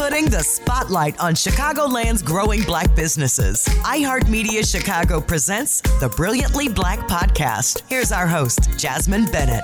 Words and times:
Putting 0.00 0.30
the 0.30 0.42
spotlight 0.42 1.20
on 1.20 1.34
Chicagoland's 1.34 2.22
growing 2.22 2.62
black 2.62 2.96
businesses. 2.96 3.66
iHeartMedia 3.84 4.66
Chicago 4.66 5.20
presents 5.20 5.82
the 6.00 6.08
Brilliantly 6.16 6.70
Black 6.70 7.00
podcast. 7.00 7.82
Here's 7.86 8.10
our 8.10 8.26
host, 8.26 8.70
Jasmine 8.78 9.26
Bennett. 9.26 9.62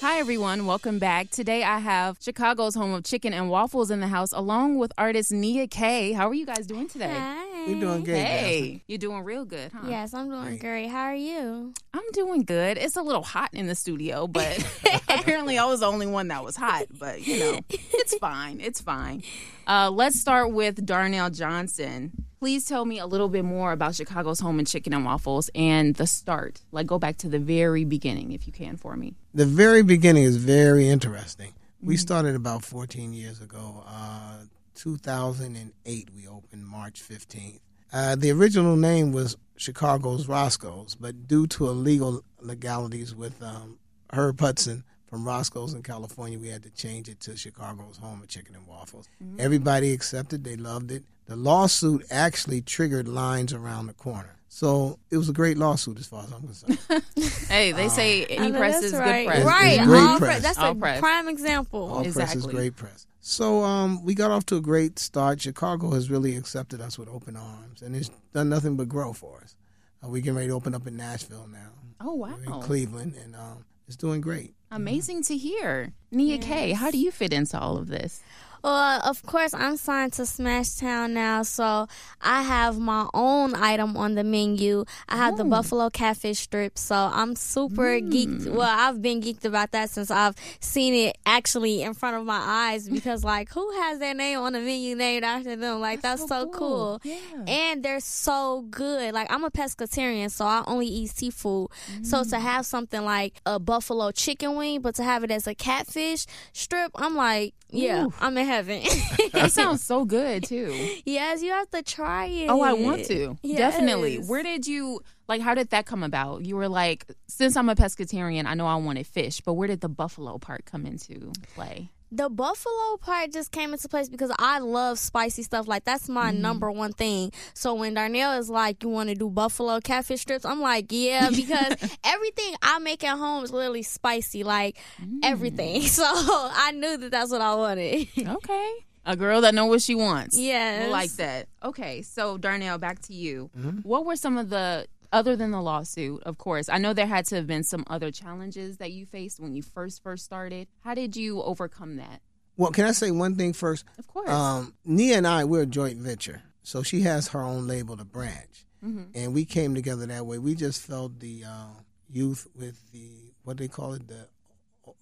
Hi, 0.00 0.18
everyone. 0.18 0.64
Welcome 0.64 0.98
back. 0.98 1.28
Today 1.28 1.62
I 1.62 1.78
have 1.78 2.16
Chicago's 2.22 2.74
home 2.74 2.94
of 2.94 3.04
chicken 3.04 3.34
and 3.34 3.50
waffles 3.50 3.90
in 3.90 4.00
the 4.00 4.08
house, 4.08 4.32
along 4.32 4.78
with 4.78 4.94
artist 4.96 5.30
Nia 5.30 5.66
Kay. 5.66 6.12
How 6.12 6.26
are 6.26 6.34
you 6.34 6.46
guys 6.46 6.66
doing 6.66 6.88
today? 6.88 7.12
Hi. 7.14 7.49
You're 7.66 7.80
doing 7.80 8.04
good. 8.04 8.16
Hey, 8.16 8.60
Jasmine. 8.60 8.80
you're 8.88 8.98
doing 8.98 9.24
real 9.24 9.44
good, 9.44 9.72
huh? 9.72 9.86
Yes, 9.88 10.14
I'm 10.14 10.30
doing 10.30 10.58
great. 10.58 10.88
How 10.88 11.04
are 11.04 11.14
you? 11.14 11.72
I'm 11.92 12.10
doing 12.12 12.42
good. 12.42 12.78
It's 12.78 12.96
a 12.96 13.02
little 13.02 13.22
hot 13.22 13.50
in 13.52 13.66
the 13.66 13.74
studio, 13.74 14.26
but 14.26 14.58
apparently 15.08 15.58
I 15.58 15.64
was 15.66 15.80
the 15.80 15.86
only 15.86 16.06
one 16.06 16.28
that 16.28 16.44
was 16.44 16.56
hot. 16.56 16.86
But, 16.98 17.26
you 17.26 17.38
know, 17.38 17.60
it's 17.70 18.16
fine. 18.18 18.60
It's 18.60 18.80
fine. 18.80 19.22
Uh, 19.66 19.90
let's 19.90 20.20
start 20.20 20.52
with 20.52 20.84
Darnell 20.84 21.30
Johnson. 21.30 22.24
Please 22.38 22.64
tell 22.64 22.86
me 22.86 22.98
a 22.98 23.06
little 23.06 23.28
bit 23.28 23.44
more 23.44 23.72
about 23.72 23.94
Chicago's 23.94 24.40
home 24.40 24.58
and 24.58 24.66
chicken 24.66 24.94
and 24.94 25.04
waffles 25.04 25.50
and 25.54 25.94
the 25.96 26.06
start. 26.06 26.62
Like, 26.72 26.86
go 26.86 26.98
back 26.98 27.18
to 27.18 27.28
the 27.28 27.38
very 27.38 27.84
beginning, 27.84 28.32
if 28.32 28.46
you 28.46 28.52
can, 28.52 28.76
for 28.78 28.96
me. 28.96 29.14
The 29.34 29.44
very 29.44 29.82
beginning 29.82 30.22
is 30.24 30.36
very 30.36 30.88
interesting. 30.88 31.52
We 31.82 31.96
started 31.96 32.34
about 32.34 32.64
14 32.64 33.12
years 33.12 33.40
ago. 33.40 33.84
Uh, 33.86 34.44
2008, 34.80 36.08
we 36.14 36.26
opened 36.26 36.66
March 36.66 37.02
15th. 37.06 37.60
Uh, 37.92 38.16
the 38.16 38.30
original 38.30 38.76
name 38.76 39.12
was 39.12 39.36
Chicago's 39.56 40.26
Roscoe's, 40.26 40.94
but 40.94 41.26
due 41.28 41.46
to 41.48 41.68
illegal 41.68 42.22
legalities 42.40 43.14
with 43.14 43.42
um, 43.42 43.78
Herb 44.12 44.40
Hudson 44.40 44.84
from 45.06 45.26
Roscoe's 45.26 45.74
in 45.74 45.82
California, 45.82 46.38
we 46.38 46.48
had 46.48 46.62
to 46.62 46.70
change 46.70 47.08
it 47.08 47.20
to 47.20 47.36
Chicago's 47.36 47.98
Home 47.98 48.22
of 48.22 48.28
Chicken 48.28 48.54
and 48.54 48.66
Waffles. 48.66 49.08
Everybody 49.38 49.92
accepted, 49.92 50.44
they 50.44 50.56
loved 50.56 50.90
it. 50.92 51.04
The 51.26 51.36
lawsuit 51.36 52.04
actually 52.10 52.62
triggered 52.62 53.06
lines 53.08 53.52
around 53.52 53.86
the 53.88 53.92
corner. 53.92 54.36
So 54.48 54.98
it 55.10 55.16
was 55.16 55.28
a 55.28 55.32
great 55.32 55.58
lawsuit 55.58 55.98
as 55.98 56.06
far 56.06 56.24
as 56.24 56.32
I'm 56.32 56.42
concerned. 56.42 56.78
Hey, 57.48 57.72
they 57.72 57.88
say 57.88 58.22
I 58.22 58.26
any 58.44 58.52
press 58.52 58.82
is 58.82 58.92
right. 58.92 59.26
good 59.26 59.32
press. 59.32 59.44
Right. 59.44 59.78
It's 59.78 59.86
great 59.86 60.00
all 60.00 60.18
press. 60.18 60.34
pre- 60.36 60.42
that's 60.42 60.58
All 60.58 60.70
a 60.72 60.74
press. 60.74 61.00
prime 61.00 61.28
example. 61.28 61.80
All 61.82 62.02
press 62.02 62.06
is 62.06 62.16
Exactly. 62.16 62.52
great 62.54 62.76
press. 62.76 63.06
So 63.20 63.62
um, 63.64 64.04
we 64.04 64.14
got 64.14 64.30
off 64.30 64.46
to 64.46 64.56
a 64.56 64.60
great 64.60 64.98
start. 64.98 65.40
Chicago 65.42 65.90
has 65.92 66.10
really 66.10 66.36
accepted 66.36 66.80
us 66.80 66.98
with 66.98 67.08
open 67.08 67.36
arms, 67.36 67.82
and 67.82 67.94
it's 67.94 68.10
done 68.32 68.48
nothing 68.48 68.76
but 68.76 68.88
grow 68.88 69.12
for 69.12 69.40
us. 69.42 69.54
Uh, 70.02 70.08
we 70.08 70.20
getting 70.22 70.36
ready 70.36 70.48
to 70.48 70.54
open 70.54 70.74
up 70.74 70.86
in 70.86 70.96
Nashville 70.96 71.46
now. 71.46 71.72
Oh, 72.00 72.14
We're 72.14 72.42
in 72.42 72.50
wow. 72.50 72.60
Cleveland, 72.60 73.14
and 73.22 73.36
um, 73.36 73.64
it's 73.86 73.96
doing 73.96 74.22
great. 74.22 74.54
Amazing 74.70 75.22
to 75.24 75.36
hear. 75.36 75.92
Nia 76.10 76.38
Kay, 76.38 76.72
how 76.72 76.90
do 76.90 76.96
you 76.96 77.10
fit 77.10 77.32
into 77.32 77.58
all 77.58 77.76
of 77.76 77.88
this? 77.88 78.22
Well, 78.62 79.00
of 79.04 79.22
course, 79.24 79.54
I'm 79.54 79.76
signed 79.76 80.12
to 80.14 80.26
Smash 80.26 80.74
Town 80.74 81.14
now, 81.14 81.42
so 81.42 81.86
I 82.20 82.42
have 82.42 82.78
my 82.78 83.08
own 83.14 83.54
item 83.54 83.96
on 83.96 84.14
the 84.14 84.24
menu. 84.24 84.84
I 85.08 85.16
have 85.16 85.36
the 85.36 85.44
mm. 85.44 85.50
Buffalo 85.50 85.88
Catfish 85.88 86.40
Strip, 86.40 86.76
so 86.76 86.94
I'm 86.94 87.36
super 87.36 88.00
geeked. 88.00 88.42
Mm. 88.42 88.54
Well, 88.54 88.68
I've 88.70 89.00
been 89.00 89.22
geeked 89.22 89.44
about 89.44 89.72
that 89.72 89.90
since 89.90 90.10
I've 90.10 90.34
seen 90.60 90.94
it 90.94 91.16
actually 91.24 91.82
in 91.82 91.94
front 91.94 92.16
of 92.16 92.26
my 92.26 92.40
eyes 92.42 92.88
because, 92.90 93.24
like, 93.24 93.50
who 93.52 93.70
has 93.80 93.98
their 93.98 94.14
name 94.14 94.38
on 94.40 94.52
the 94.52 94.60
menu 94.60 94.94
named 94.94 95.24
after 95.24 95.56
them? 95.56 95.80
Like, 95.80 96.02
that's, 96.02 96.26
so, 96.28 96.48
cool. 96.48 97.00
Yeah. 97.02 97.16
And 97.46 97.82
they're 97.82 98.00
so 98.00 98.66
good. 98.70 99.14
Like, 99.14 99.32
I'm 99.32 99.44
a 99.44 99.50
pescatarian, 99.50 100.30
so 100.30 100.44
I 100.44 100.62
only 100.66 100.86
eat 100.86 101.10
seafood. 101.10 101.68
So 102.02 102.24
to 102.24 102.36
mm. 102.36 102.40
have 102.40 102.66
something 102.66 103.04
like 103.04 103.40
a 103.46 103.58
buffalo 103.58 104.10
chicken 104.10 104.56
wing, 104.56 104.80
but 104.80 104.94
to 104.96 105.04
have 105.04 105.24
it 105.24 105.30
as 105.30 105.46
a 105.46 105.54
catfish 105.54 106.26
strip, 106.52 106.90
I'm 106.94 107.14
like, 107.14 107.54
yeah, 107.70 108.08
I'm 108.20 108.36
in 108.36 108.46
heaven. 108.50 108.82
That 109.32 109.52
sounds 109.52 109.82
so 109.82 110.04
good 110.04 110.42
too. 110.44 110.74
yes, 111.04 111.40
you 111.40 111.52
have 111.52 111.70
to 111.70 111.82
try 111.82 112.26
it. 112.26 112.50
Oh, 112.50 112.60
I 112.62 112.72
want 112.72 113.04
to. 113.06 113.36
Definitely. 113.44 114.16
Where 114.16 114.42
did 114.42 114.66
you 114.66 115.00
like 115.28 115.40
how 115.40 115.54
did 115.54 115.70
that 115.70 115.86
come 115.86 116.02
about? 116.02 116.44
You 116.44 116.56
were 116.56 116.68
like, 116.68 117.06
since 117.28 117.56
I'm 117.56 117.68
a 117.68 117.76
pescatarian, 117.76 118.46
I 118.46 118.54
know 118.54 118.66
I 118.66 118.74
wanted 118.76 119.06
fish, 119.06 119.40
but 119.40 119.54
where 119.54 119.68
did 119.68 119.80
the 119.80 119.88
buffalo 119.88 120.38
part 120.38 120.64
come 120.64 120.84
into 120.84 121.32
play? 121.54 121.90
The 122.12 122.28
buffalo 122.28 122.96
part 123.00 123.32
just 123.32 123.52
came 123.52 123.72
into 123.72 123.88
place 123.88 124.08
because 124.08 124.32
I 124.38 124.58
love 124.58 124.98
spicy 124.98 125.42
stuff. 125.44 125.68
Like 125.68 125.84
that's 125.84 126.08
my 126.08 126.30
number 126.32 126.70
one 126.70 126.92
thing. 126.92 127.32
So 127.54 127.74
when 127.74 127.94
Darnell 127.94 128.38
is 128.38 128.50
like, 128.50 128.82
"You 128.82 128.88
want 128.88 129.10
to 129.10 129.14
do 129.14 129.30
buffalo 129.30 129.80
catfish 129.80 130.20
strips?" 130.22 130.44
I'm 130.44 130.60
like, 130.60 130.86
"Yeah," 130.90 131.30
because 131.34 131.76
everything 132.02 132.54
I 132.62 132.78
make 132.80 133.04
at 133.04 133.16
home 133.16 133.44
is 133.44 133.52
literally 133.52 133.82
spicy, 133.84 134.42
like 134.44 134.76
everything. 135.22 135.82
So 136.00 136.04
I 136.06 136.72
knew 136.72 136.96
that 136.96 137.10
that's 137.10 137.30
what 137.30 137.40
I 137.40 137.54
wanted. 137.54 138.08
Okay. 138.18 138.72
A 139.06 139.16
girl 139.16 139.40
that 139.40 139.54
know 139.54 139.66
what 139.66 139.80
she 139.80 139.94
wants. 139.94 140.38
Yes. 140.38 140.90
Like 140.90 141.10
that. 141.12 141.48
Okay, 141.62 142.02
so 142.02 142.36
Darnell, 142.36 142.76
back 142.78 143.00
to 143.02 143.14
you. 143.14 143.50
Mm-hmm. 143.58 143.78
What 143.78 144.04
were 144.04 144.16
some 144.16 144.36
of 144.36 144.50
the 144.50 144.86
other 145.12 145.36
than 145.36 145.50
the 145.50 145.60
lawsuit, 145.60 146.22
of 146.24 146.38
course. 146.38 146.68
I 146.68 146.78
know 146.78 146.92
there 146.92 147.06
had 147.06 147.26
to 147.26 147.36
have 147.36 147.46
been 147.46 147.64
some 147.64 147.84
other 147.86 148.10
challenges 148.10 148.78
that 148.78 148.92
you 148.92 149.06
faced 149.06 149.40
when 149.40 149.54
you 149.54 149.62
first 149.62 150.02
first 150.02 150.24
started. 150.24 150.68
How 150.80 150.94
did 150.94 151.16
you 151.16 151.42
overcome 151.42 151.96
that? 151.96 152.20
Well, 152.56 152.70
can 152.70 152.84
I 152.84 152.92
say 152.92 153.10
one 153.10 153.36
thing 153.36 153.52
first? 153.52 153.84
Of 153.98 154.06
course. 154.06 154.28
Um, 154.28 154.74
Nia 154.84 155.16
and 155.16 155.26
I, 155.26 155.44
we're 155.44 155.62
a 155.62 155.66
joint 155.66 155.98
venture. 155.98 156.42
So 156.62 156.82
she 156.82 157.00
has 157.02 157.28
her 157.28 157.40
own 157.40 157.66
label, 157.66 157.96
The 157.96 158.04
Branch. 158.04 158.66
And 159.14 159.34
we 159.34 159.44
came 159.44 159.74
together 159.74 160.06
that 160.06 160.24
way. 160.24 160.38
We 160.38 160.54
just 160.54 160.80
felt 160.80 161.20
the 161.20 161.44
uh, 161.46 161.80
youth 162.10 162.46
with 162.54 162.92
the, 162.92 163.34
what 163.44 163.58
do 163.58 163.64
they 163.64 163.68
call 163.68 163.92
it, 163.92 164.08
the 164.08 164.28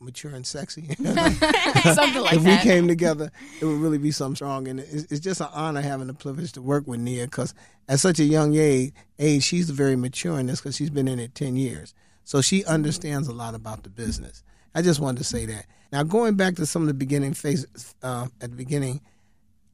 mature 0.01 0.33
and 0.33 0.47
sexy. 0.47 0.83
Something 0.95 2.23
like 2.23 2.35
if 2.35 2.43
that. 2.43 2.65
we 2.65 2.71
came 2.71 2.89
together, 2.89 3.31
it 3.61 3.65
would 3.65 3.79
really 3.79 3.99
be 3.99 4.11
something 4.11 4.37
strong. 4.37 4.69
And 4.69 4.81
it's, 4.81 5.11
it's 5.11 5.21
just 5.21 5.41
an 5.41 5.49
honor 5.53 5.81
having 5.81 6.07
the 6.07 6.15
privilege 6.15 6.53
to 6.53 6.63
work 6.63 6.87
with 6.87 7.01
Nia 7.01 7.25
because 7.25 7.55
at 7.89 8.01
such 8.01 8.19
a 8.21 8.25
young 8.25 8.55
age, 8.57 8.93
age 9.19 9.43
she's 9.43 9.71
very 9.71 9.97
mature 9.97 10.39
in 10.39 10.47
this 10.47 10.61
because 10.61 10.77
she's 10.77 10.91
been 10.91 11.09
in 11.09 11.19
it 11.19 11.35
10 11.35 11.57
years. 11.57 11.95
So 12.25 12.41
she 12.41 12.65
understands 12.65 13.29
a 13.29 13.33
lot 13.33 13.55
about 13.55 13.83
the 13.83 13.91
business. 13.91 14.43
I 14.75 14.83
just 14.83 15.01
wanted 15.01 15.19
to 15.19 15.25
say 15.25 15.47
that. 15.47 15.67
Now, 15.91 16.03
going 16.03 16.35
back 16.35 16.57
to 16.57 16.67
some 16.67 16.83
of 16.83 16.89
the 16.89 16.95
beginning 16.95 17.33
phases, 17.33 17.95
uh, 18.03 18.29
at 18.41 18.51
the 18.51 18.57
beginning, 18.57 19.01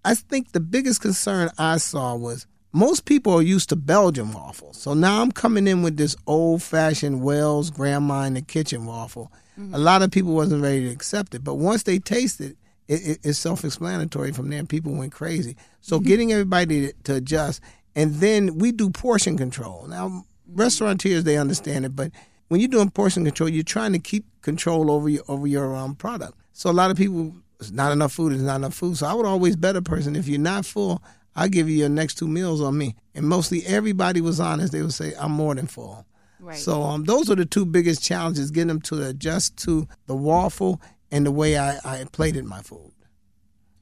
I 0.04 0.14
think 0.14 0.52
the 0.52 0.60
biggest 0.60 1.00
concern 1.00 1.50
I 1.58 1.78
saw 1.78 2.14
was 2.14 2.46
most 2.74 3.04
people 3.04 3.32
are 3.32 3.42
used 3.42 3.68
to 3.68 3.76
Belgian 3.76 4.32
waffles. 4.32 4.76
So 4.76 4.94
now 4.94 5.22
I'm 5.22 5.30
coming 5.30 5.68
in 5.68 5.82
with 5.82 5.96
this 5.96 6.16
old 6.26 6.60
fashioned 6.60 7.22
Wells 7.22 7.70
grandma 7.70 8.22
in 8.22 8.34
the 8.34 8.42
kitchen 8.42 8.84
waffle. 8.84 9.30
A 9.72 9.78
lot 9.78 10.02
of 10.02 10.10
people 10.10 10.34
wasn't 10.34 10.60
ready 10.60 10.80
to 10.80 10.90
accept 10.90 11.36
it, 11.36 11.44
but 11.44 11.54
once 11.54 11.84
they 11.84 12.00
tasted 12.00 12.56
it, 12.88 13.00
it, 13.06 13.18
it's 13.22 13.38
self 13.38 13.64
explanatory 13.64 14.32
from 14.32 14.50
there. 14.50 14.64
People 14.64 14.92
went 14.92 15.12
crazy. 15.12 15.56
So 15.80 16.00
getting 16.00 16.32
everybody 16.32 16.88
to, 16.88 16.92
to 17.04 17.14
adjust, 17.14 17.60
and 17.94 18.16
then 18.16 18.58
we 18.58 18.72
do 18.72 18.90
portion 18.90 19.38
control. 19.38 19.86
Now 19.86 20.24
restaurateurs 20.52 21.22
they 21.22 21.38
understand 21.38 21.84
it, 21.84 21.94
but 21.94 22.10
when 22.48 22.60
you're 22.60 22.68
doing 22.68 22.90
portion 22.90 23.24
control, 23.24 23.48
you're 23.48 23.62
trying 23.62 23.92
to 23.92 24.00
keep 24.00 24.24
control 24.42 24.90
over 24.90 25.08
your 25.08 25.22
over 25.28 25.46
your 25.46 25.76
um, 25.76 25.94
product. 25.94 26.34
So 26.52 26.68
a 26.68 26.72
lot 26.72 26.90
of 26.90 26.96
people, 26.96 27.36
it's 27.60 27.70
not 27.70 27.92
enough 27.92 28.12
food. 28.12 28.32
It's 28.32 28.42
not 28.42 28.56
enough 28.56 28.74
food. 28.74 28.96
So 28.96 29.06
I 29.06 29.14
would 29.14 29.26
always 29.26 29.54
bet 29.54 29.76
a 29.76 29.82
person 29.82 30.16
if 30.16 30.26
you're 30.26 30.40
not 30.40 30.66
full, 30.66 31.00
I'll 31.36 31.48
give 31.48 31.69
you 31.69 31.76
your 31.76 31.88
next 31.88 32.14
two 32.14 32.28
meals 32.28 32.60
on 32.60 32.76
me. 32.78 32.94
And 33.14 33.28
mostly 33.28 33.64
everybody 33.66 34.20
was 34.20 34.38
honest. 34.40 34.72
They 34.72 34.82
would 34.82 34.92
say 34.94 35.14
I'm 35.19 35.32
more 35.32 35.54
than 35.54 35.66
full. 35.66 36.06
Right. 36.40 36.56
So 36.56 36.82
um, 36.82 37.04
those 37.04 37.31
are 37.31 37.34
the 37.36 37.46
two 37.46 37.64
biggest 37.64 38.02
challenges: 38.02 38.50
getting 38.50 38.69
them 38.69 38.81
to 38.82 39.02
adjust 39.06 39.56
to 39.64 39.88
the 40.06 40.14
waffle 40.14 40.81
and 41.10 41.25
the 41.26 41.31
way 41.32 41.56
I, 41.58 41.78
I 41.84 42.04
plated 42.12 42.44
my 42.44 42.60
food. 42.60 42.92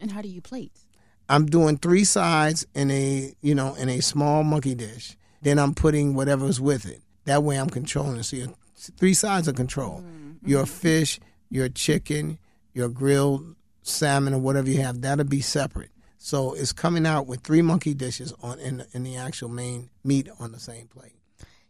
and 0.00 0.10
how 0.12 0.22
do 0.22 0.28
you 0.28 0.40
plate? 0.40 0.72
I'm 1.28 1.46
doing 1.46 1.78
three 1.78 2.04
sides 2.04 2.66
in 2.74 2.90
a 2.90 3.32
you 3.40 3.54
know 3.54 3.74
in 3.74 3.88
a 3.88 4.00
small 4.00 4.44
monkey 4.44 4.74
dish. 4.74 5.16
Then 5.40 5.58
I'm 5.58 5.74
putting 5.74 6.14
whatever's 6.14 6.60
with 6.60 6.86
it. 6.86 7.00
That 7.24 7.42
way 7.42 7.56
I'm 7.56 7.70
controlling 7.70 8.16
it. 8.18 8.24
So 8.24 8.36
your 8.36 8.48
three 8.76 9.14
sides 9.14 9.48
of 9.48 9.54
control. 9.56 10.04
Your 10.44 10.66
fish, 10.66 11.20
your 11.50 11.68
chicken, 11.68 12.38
your 12.74 12.88
grilled 12.88 13.54
salmon 13.82 14.34
or 14.34 14.38
whatever 14.38 14.68
you 14.68 14.82
have, 14.82 15.00
that'll 15.02 15.24
be 15.24 15.40
separate. 15.40 15.90
So 16.24 16.54
it's 16.54 16.72
coming 16.72 17.04
out 17.04 17.26
with 17.26 17.40
three 17.40 17.62
monkey 17.62 17.94
dishes 17.94 18.32
on 18.44 18.60
in 18.60 18.76
the, 18.76 18.86
in 18.92 19.02
the 19.02 19.16
actual 19.16 19.48
main 19.48 19.90
meat 20.04 20.28
on 20.38 20.52
the 20.52 20.60
same 20.60 20.86
plate. 20.86 21.16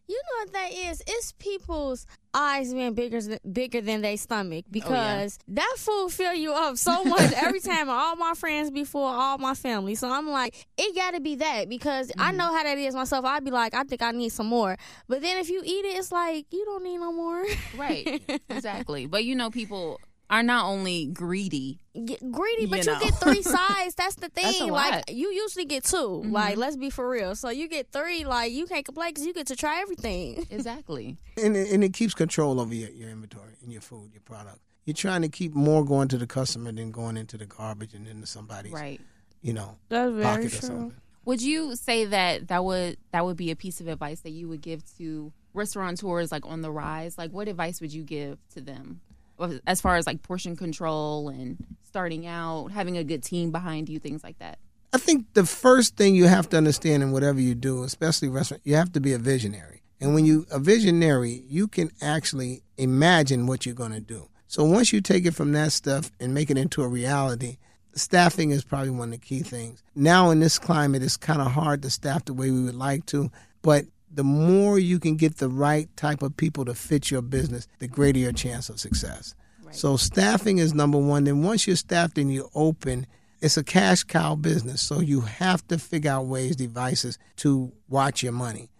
You 0.06 0.14
know 0.14 0.44
what 0.44 0.52
that 0.52 0.72
is? 0.74 1.02
It's 1.06 1.32
people's 1.32 2.06
eyes 2.34 2.74
being 2.74 2.92
bigger 2.92 3.38
bigger 3.50 3.80
than 3.80 4.02
their 4.02 4.18
stomach 4.18 4.66
because 4.70 5.38
oh, 5.40 5.44
yeah. 5.48 5.54
that 5.54 5.74
food 5.78 6.10
fill 6.10 6.34
you 6.34 6.52
up 6.52 6.76
so 6.76 7.02
much 7.02 7.32
every 7.32 7.60
time. 7.70 7.88
All 7.88 8.14
my 8.16 8.34
friends 8.34 8.70
before 8.70 9.08
all 9.08 9.38
my 9.38 9.54
family, 9.54 9.94
so 9.94 10.12
I'm 10.12 10.28
like, 10.28 10.66
it 10.76 10.94
got 10.94 11.12
to 11.14 11.20
be 11.20 11.36
that 11.36 11.70
because 11.70 12.08
mm-hmm. 12.08 12.20
I 12.20 12.32
know 12.32 12.54
how 12.54 12.62
that 12.62 12.76
is 12.76 12.94
myself. 12.94 13.24
I'd 13.24 13.46
be 13.46 13.50
like, 13.50 13.72
I 13.72 13.84
think 13.84 14.02
I 14.02 14.10
need 14.10 14.32
some 14.32 14.48
more, 14.48 14.76
but 15.08 15.22
then 15.22 15.38
if 15.38 15.48
you 15.48 15.62
eat 15.64 15.86
it, 15.86 15.96
it's 15.96 16.12
like 16.12 16.44
you 16.50 16.62
don't 16.66 16.84
need 16.84 16.98
no 16.98 17.10
more. 17.10 17.46
right, 17.78 18.22
exactly. 18.50 19.06
But 19.06 19.24
you 19.24 19.34
know, 19.34 19.48
people 19.48 19.98
are 20.32 20.42
not 20.42 20.64
only 20.64 21.04
greedy, 21.04 21.78
greedy, 21.92 22.66
but 22.66 22.86
you, 22.86 22.92
know. 22.92 22.98
get 22.98 23.14
three 23.16 23.42
sides. 23.42 23.94
That's 23.94 24.14
the 24.14 24.28
thing. 24.30 24.44
That's 24.44 25.06
like 25.06 25.10
you 25.10 25.30
usually 25.30 25.66
get 25.66 25.84
2 25.84 25.96
mm-hmm. 25.96 26.32
Like 26.32 26.56
let's 26.56 26.76
be 26.76 26.88
for 26.88 27.08
real. 27.08 27.36
So 27.36 27.50
you 27.50 27.68
get 27.68 27.92
three. 27.92 28.24
Like 28.24 28.50
you 28.50 28.66
can't 28.66 28.84
complain 28.84 29.10
because 29.10 29.26
you 29.26 29.34
get 29.34 29.46
to 29.48 29.56
try 29.56 29.80
everything. 29.80 30.46
Exactly. 30.62 31.16
and 31.42 31.56
it, 31.56 31.72
and 31.72 31.82
it 31.82 31.92
keeps 31.92 32.14
control 32.14 32.60
over 32.60 32.74
your, 32.74 32.90
your 32.90 33.10
inventory 33.10 33.56
and 33.62 33.72
your 33.72 33.80
food, 33.80 34.10
your 34.12 34.20
product. 34.20 34.58
You're 34.84 34.94
trying 34.94 35.22
to 35.22 35.28
keep 35.28 35.54
more 35.54 35.84
going 35.84 36.08
to 36.08 36.18
the 36.18 36.26
customer 36.26 36.72
than 36.72 36.90
going 36.90 37.16
into 37.16 37.36
the 37.36 37.46
garbage 37.46 37.92
and 37.94 38.06
into 38.06 38.26
somebody's 38.26 38.72
right. 38.72 39.00
You 39.42 39.52
know, 39.52 39.76
That's 39.88 40.12
very 40.12 40.22
pocket 40.22 40.48
true. 40.50 40.58
or 40.58 40.62
something. 40.62 40.94
Would 41.24 41.42
you 41.42 41.76
say 41.76 42.06
that 42.06 42.48
that 42.48 42.64
would 42.64 42.96
that 43.10 43.24
would 43.24 43.36
be 43.36 43.50
a 43.50 43.56
piece 43.56 43.80
of 43.80 43.88
advice 43.88 44.20
that 44.20 44.30
you 44.30 44.48
would 44.48 44.62
give 44.62 44.82
to 44.98 45.32
restaurateurs 45.52 46.32
like 46.32 46.46
on 46.46 46.62
the 46.62 46.70
rise? 46.70 47.18
Like, 47.18 47.32
what 47.32 47.48
advice 47.48 47.80
would 47.80 47.92
you 47.92 48.04
give 48.04 48.38
to 48.54 48.60
them? 48.60 49.00
As 49.66 49.80
far 49.80 49.96
as 49.96 50.06
like 50.06 50.22
portion 50.22 50.56
control 50.56 51.28
and 51.28 51.56
starting 51.82 52.26
out, 52.26 52.68
having 52.68 52.96
a 52.96 53.04
good 53.04 53.22
team 53.22 53.50
behind 53.50 53.88
you, 53.88 53.98
things 53.98 54.22
like 54.22 54.38
that? 54.38 54.58
I 54.92 54.98
think 54.98 55.32
the 55.32 55.46
first 55.46 55.96
thing 55.96 56.14
you 56.14 56.26
have 56.26 56.48
to 56.50 56.56
understand 56.56 57.02
in 57.02 57.12
whatever 57.12 57.40
you 57.40 57.54
do, 57.54 57.82
especially 57.82 58.28
restaurant, 58.28 58.62
you 58.64 58.74
have 58.76 58.92
to 58.92 59.00
be 59.00 59.14
a 59.14 59.18
visionary. 59.18 59.82
And 60.00 60.14
when 60.14 60.26
you 60.26 60.46
a 60.50 60.58
visionary, 60.58 61.44
you 61.48 61.68
can 61.68 61.90
actually 62.02 62.62
imagine 62.76 63.46
what 63.46 63.64
you're 63.64 63.74
going 63.74 63.92
to 63.92 64.00
do. 64.00 64.28
So 64.48 64.64
once 64.64 64.92
you 64.92 65.00
take 65.00 65.24
it 65.24 65.34
from 65.34 65.52
that 65.52 65.72
stuff 65.72 66.10
and 66.20 66.34
make 66.34 66.50
it 66.50 66.58
into 66.58 66.82
a 66.82 66.88
reality, 66.88 67.56
staffing 67.94 68.50
is 68.50 68.64
probably 68.64 68.90
one 68.90 69.08
of 69.08 69.20
the 69.20 69.26
key 69.26 69.40
things. 69.40 69.82
Now 69.94 70.30
in 70.30 70.40
this 70.40 70.58
climate, 70.58 71.02
it's 71.02 71.16
kind 71.16 71.40
of 71.40 71.52
hard 71.52 71.82
to 71.82 71.90
staff 71.90 72.24
the 72.26 72.34
way 72.34 72.50
we 72.50 72.64
would 72.64 72.74
like 72.74 73.06
to, 73.06 73.30
but 73.62 73.86
the 74.14 74.24
more 74.24 74.78
you 74.78 74.98
can 74.98 75.16
get 75.16 75.38
the 75.38 75.48
right 75.48 75.88
type 75.96 76.22
of 76.22 76.36
people 76.36 76.64
to 76.66 76.74
fit 76.74 77.10
your 77.10 77.22
business, 77.22 77.66
the 77.78 77.88
greater 77.88 78.18
your 78.18 78.32
chance 78.32 78.68
of 78.68 78.78
success. 78.78 79.34
Right. 79.62 79.74
So 79.74 79.96
staffing 79.96 80.58
is 80.58 80.74
number 80.74 80.98
one. 80.98 81.24
Then 81.24 81.42
once 81.42 81.66
you're 81.66 81.76
staffed 81.76 82.18
and 82.18 82.32
you're 82.32 82.50
open, 82.54 83.06
it's 83.40 83.56
a 83.56 83.64
cash 83.64 84.04
cow 84.04 84.34
business. 84.34 84.82
So 84.82 85.00
you 85.00 85.22
have 85.22 85.66
to 85.68 85.78
figure 85.78 86.10
out 86.10 86.26
ways, 86.26 86.56
devices 86.56 87.18
to 87.36 87.72
watch 87.88 88.22
your 88.22 88.32
money. 88.32 88.70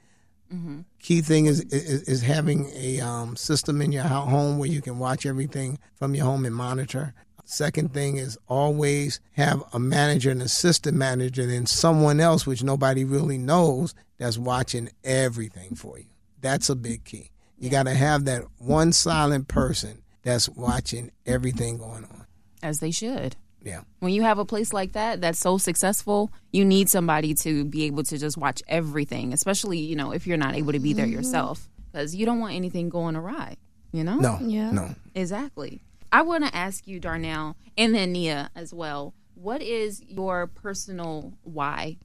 Mm-hmm. 0.52 0.80
Key 1.00 1.22
thing 1.22 1.46
is, 1.46 1.60
is, 1.60 2.02
is 2.02 2.22
having 2.22 2.70
a 2.74 3.00
um, 3.00 3.36
system 3.36 3.80
in 3.80 3.90
your 3.90 4.04
home 4.04 4.58
where 4.58 4.68
you 4.68 4.82
can 4.82 4.98
watch 4.98 5.24
everything 5.24 5.78
from 5.94 6.14
your 6.14 6.26
home 6.26 6.44
and 6.44 6.54
monitor. 6.54 7.14
Second 7.52 7.92
thing 7.92 8.16
is 8.16 8.38
always 8.48 9.20
have 9.32 9.62
a 9.74 9.78
manager, 9.78 10.30
an 10.30 10.40
assistant 10.40 10.96
manager, 10.96 11.42
and 11.42 11.68
someone 11.68 12.18
else, 12.18 12.46
which 12.46 12.62
nobody 12.62 13.04
really 13.04 13.36
knows, 13.36 13.94
that's 14.16 14.38
watching 14.38 14.88
everything 15.04 15.74
for 15.74 15.98
you. 15.98 16.06
That's 16.40 16.70
a 16.70 16.74
big 16.74 17.04
key. 17.04 17.30
You 17.58 17.68
got 17.68 17.82
to 17.82 17.92
have 17.92 18.24
that 18.24 18.44
one 18.56 18.92
silent 18.92 19.48
person 19.48 20.02
that's 20.22 20.48
watching 20.48 21.10
everything 21.26 21.76
going 21.76 22.04
on. 22.04 22.24
As 22.62 22.80
they 22.80 22.90
should. 22.90 23.36
Yeah. 23.62 23.82
When 23.98 24.14
you 24.14 24.22
have 24.22 24.38
a 24.38 24.46
place 24.46 24.72
like 24.72 24.92
that 24.92 25.20
that's 25.20 25.38
so 25.38 25.58
successful, 25.58 26.32
you 26.52 26.64
need 26.64 26.88
somebody 26.88 27.34
to 27.34 27.66
be 27.66 27.84
able 27.84 28.04
to 28.04 28.16
just 28.16 28.38
watch 28.38 28.62
everything, 28.66 29.34
especially, 29.34 29.78
you 29.78 29.94
know, 29.94 30.12
if 30.12 30.26
you're 30.26 30.38
not 30.38 30.54
able 30.54 30.72
to 30.72 30.80
be 30.80 30.94
there 30.94 31.04
mm-hmm. 31.04 31.16
yourself. 31.16 31.68
Because 31.92 32.14
you 32.14 32.24
don't 32.24 32.40
want 32.40 32.54
anything 32.54 32.88
going 32.88 33.14
awry, 33.14 33.58
you 33.92 34.04
know? 34.04 34.16
No. 34.16 34.38
Yeah. 34.40 34.70
No. 34.70 34.94
Exactly. 35.14 35.82
I 36.12 36.20
want 36.22 36.44
to 36.44 36.54
ask 36.54 36.86
you, 36.86 37.00
Darnell, 37.00 37.56
and 37.76 37.94
then 37.94 38.12
Nia 38.12 38.50
as 38.54 38.74
well. 38.74 39.14
What 39.34 39.62
is 39.62 40.02
your 40.02 40.46
personal 40.46 41.32
why? 41.42 41.96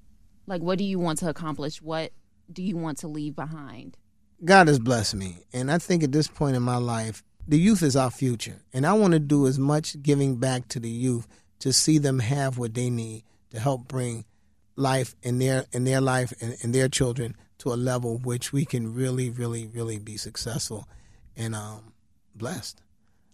Like, 0.48 0.62
what 0.62 0.77
do 0.77 0.86
you 0.86 0.98
want 0.98 1.19
to 1.19 1.30
accomplish? 1.30 1.81
What 1.81 2.13
do 2.51 2.63
you 2.63 2.77
want 2.77 3.00
to 3.00 3.09
leave 3.09 3.36
behind? 3.36 3.98
God 4.45 4.69
has 4.69 4.80
blessed 4.80 5.15
me. 5.15 5.39
And 5.51 5.69
I 5.69 5.77
think 5.77 6.04
at 6.04 6.13
this 6.13 6.30
point 6.30 6.56
in 6.56 6.63
my 6.63 6.77
life, 6.77 7.21
the 7.45 7.59
youth 7.59 7.83
is 7.83 7.98
our 7.98 8.09
future. 8.09 8.62
And 8.71 8.86
I 8.86 8.94
want 8.94 9.12
to 9.12 9.19
do 9.19 9.45
as 9.45 9.59
much 9.59 10.01
giving 10.01 10.38
back 10.38 10.69
to 10.69 10.80
the 10.80 10.89
youth 10.89 11.27
to 11.60 11.74
see 11.74 11.98
them 11.98 12.19
have 12.19 12.57
what 12.57 12.75
they 12.75 12.89
need 12.89 13.24
to 13.50 13.60
help 13.60 13.89
bring 13.89 14.24
life 14.77 15.15
in 15.24 15.39
their 15.39 15.65
in 15.74 15.83
their 15.83 16.00
life 16.00 16.31
and, 16.39 16.56
and 16.62 16.74
their 16.74 16.88
children 16.88 17.36
to 17.57 17.74
a 17.74 17.75
level 17.75 18.19
which 18.19 18.53
we 18.53 18.63
can 18.63 18.94
really, 18.94 19.30
really, 19.30 19.65
really 19.68 19.98
be 19.98 20.15
successful 20.15 20.88
and 21.36 21.56
um, 21.56 21.94
blessed. 22.36 22.81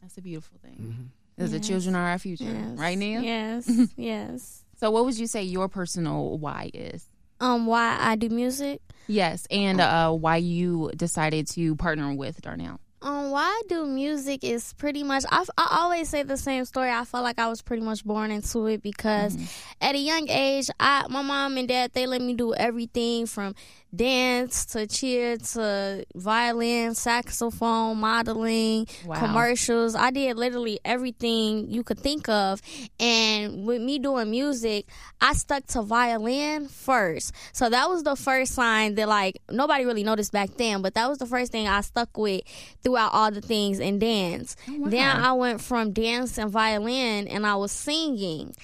That's 0.03 0.17
a 0.17 0.21
beautiful 0.21 0.59
thing. 0.61 0.75
Mm-hmm. 0.75 1.03
Because 1.35 1.53
yes. 1.53 1.61
the 1.61 1.67
children 1.67 1.95
are 1.95 2.09
our 2.09 2.19
future, 2.19 2.43
yes. 2.43 2.77
right, 2.77 2.97
Nia? 2.97 3.21
Yes, 3.21 3.71
yes. 3.97 4.63
So, 4.79 4.91
what 4.91 5.05
would 5.05 5.17
you 5.17 5.27
say 5.27 5.43
your 5.43 5.69
personal 5.69 6.37
why 6.37 6.69
is? 6.73 7.07
Um, 7.39 7.65
why 7.65 7.97
I 7.99 8.17
do 8.17 8.27
music? 8.29 8.81
Yes, 9.07 9.47
and 9.49 9.79
uh, 9.79 10.11
why 10.11 10.37
you 10.37 10.91
decided 10.95 11.47
to 11.51 11.75
partner 11.77 12.13
with 12.13 12.41
Darnell? 12.41 12.81
Um, 13.01 13.31
why 13.31 13.43
I 13.43 13.61
do 13.67 13.85
music 13.85 14.43
is 14.43 14.73
pretty 14.73 15.03
much 15.03 15.23
I, 15.29 15.43
I 15.57 15.79
always 15.81 16.07
say 16.09 16.23
the 16.23 16.37
same 16.37 16.65
story. 16.65 16.89
I 16.89 17.03
felt 17.05 17.23
like 17.23 17.39
I 17.39 17.47
was 17.47 17.61
pretty 17.61 17.83
much 17.83 18.05
born 18.05 18.31
into 18.31 18.67
it 18.67 18.81
because 18.81 19.35
mm-hmm. 19.35 19.45
at 19.81 19.95
a 19.95 19.97
young 19.97 20.29
age, 20.29 20.69
I 20.79 21.05
my 21.09 21.21
mom 21.21 21.57
and 21.57 21.67
dad 21.67 21.91
they 21.93 22.05
let 22.05 22.21
me 22.21 22.33
do 22.33 22.53
everything 22.53 23.25
from 23.25 23.55
dance 23.95 24.65
to 24.65 24.87
cheer 24.87 25.37
to 25.37 26.05
violin, 26.15 26.95
saxophone, 26.95 27.97
modeling, 27.97 28.87
wow. 29.05 29.19
commercials. 29.19 29.95
I 29.95 30.11
did 30.11 30.37
literally 30.37 30.79
everything 30.83 31.69
you 31.69 31.83
could 31.83 31.99
think 31.99 32.27
of. 32.29 32.61
And 32.99 33.65
with 33.65 33.81
me 33.81 33.99
doing 33.99 34.31
music, 34.31 34.87
I 35.21 35.33
stuck 35.33 35.65
to 35.67 35.81
violin 35.81 36.67
first. 36.67 37.33
So 37.53 37.69
that 37.69 37.89
was 37.89 38.03
the 38.03 38.15
first 38.15 38.53
sign 38.53 38.95
that 38.95 39.07
like 39.07 39.41
nobody 39.49 39.85
really 39.85 40.03
noticed 40.03 40.31
back 40.31 40.49
then, 40.57 40.81
but 40.81 40.95
that 40.95 41.07
was 41.07 41.19
the 41.19 41.27
first 41.27 41.51
thing 41.51 41.67
I 41.67 41.81
stuck 41.81 42.17
with 42.17 42.41
throughout 42.83 43.13
all 43.13 43.31
the 43.31 43.41
things 43.41 43.79
in 43.79 43.99
dance. 43.99 44.55
Oh, 44.67 44.79
wow. 44.79 44.89
Then 44.89 45.17
I 45.17 45.33
went 45.33 45.61
from 45.61 45.91
dance 45.93 46.37
and 46.37 46.49
violin 46.49 47.27
and 47.27 47.45
I 47.45 47.55
was 47.55 47.71
singing. 47.71 48.55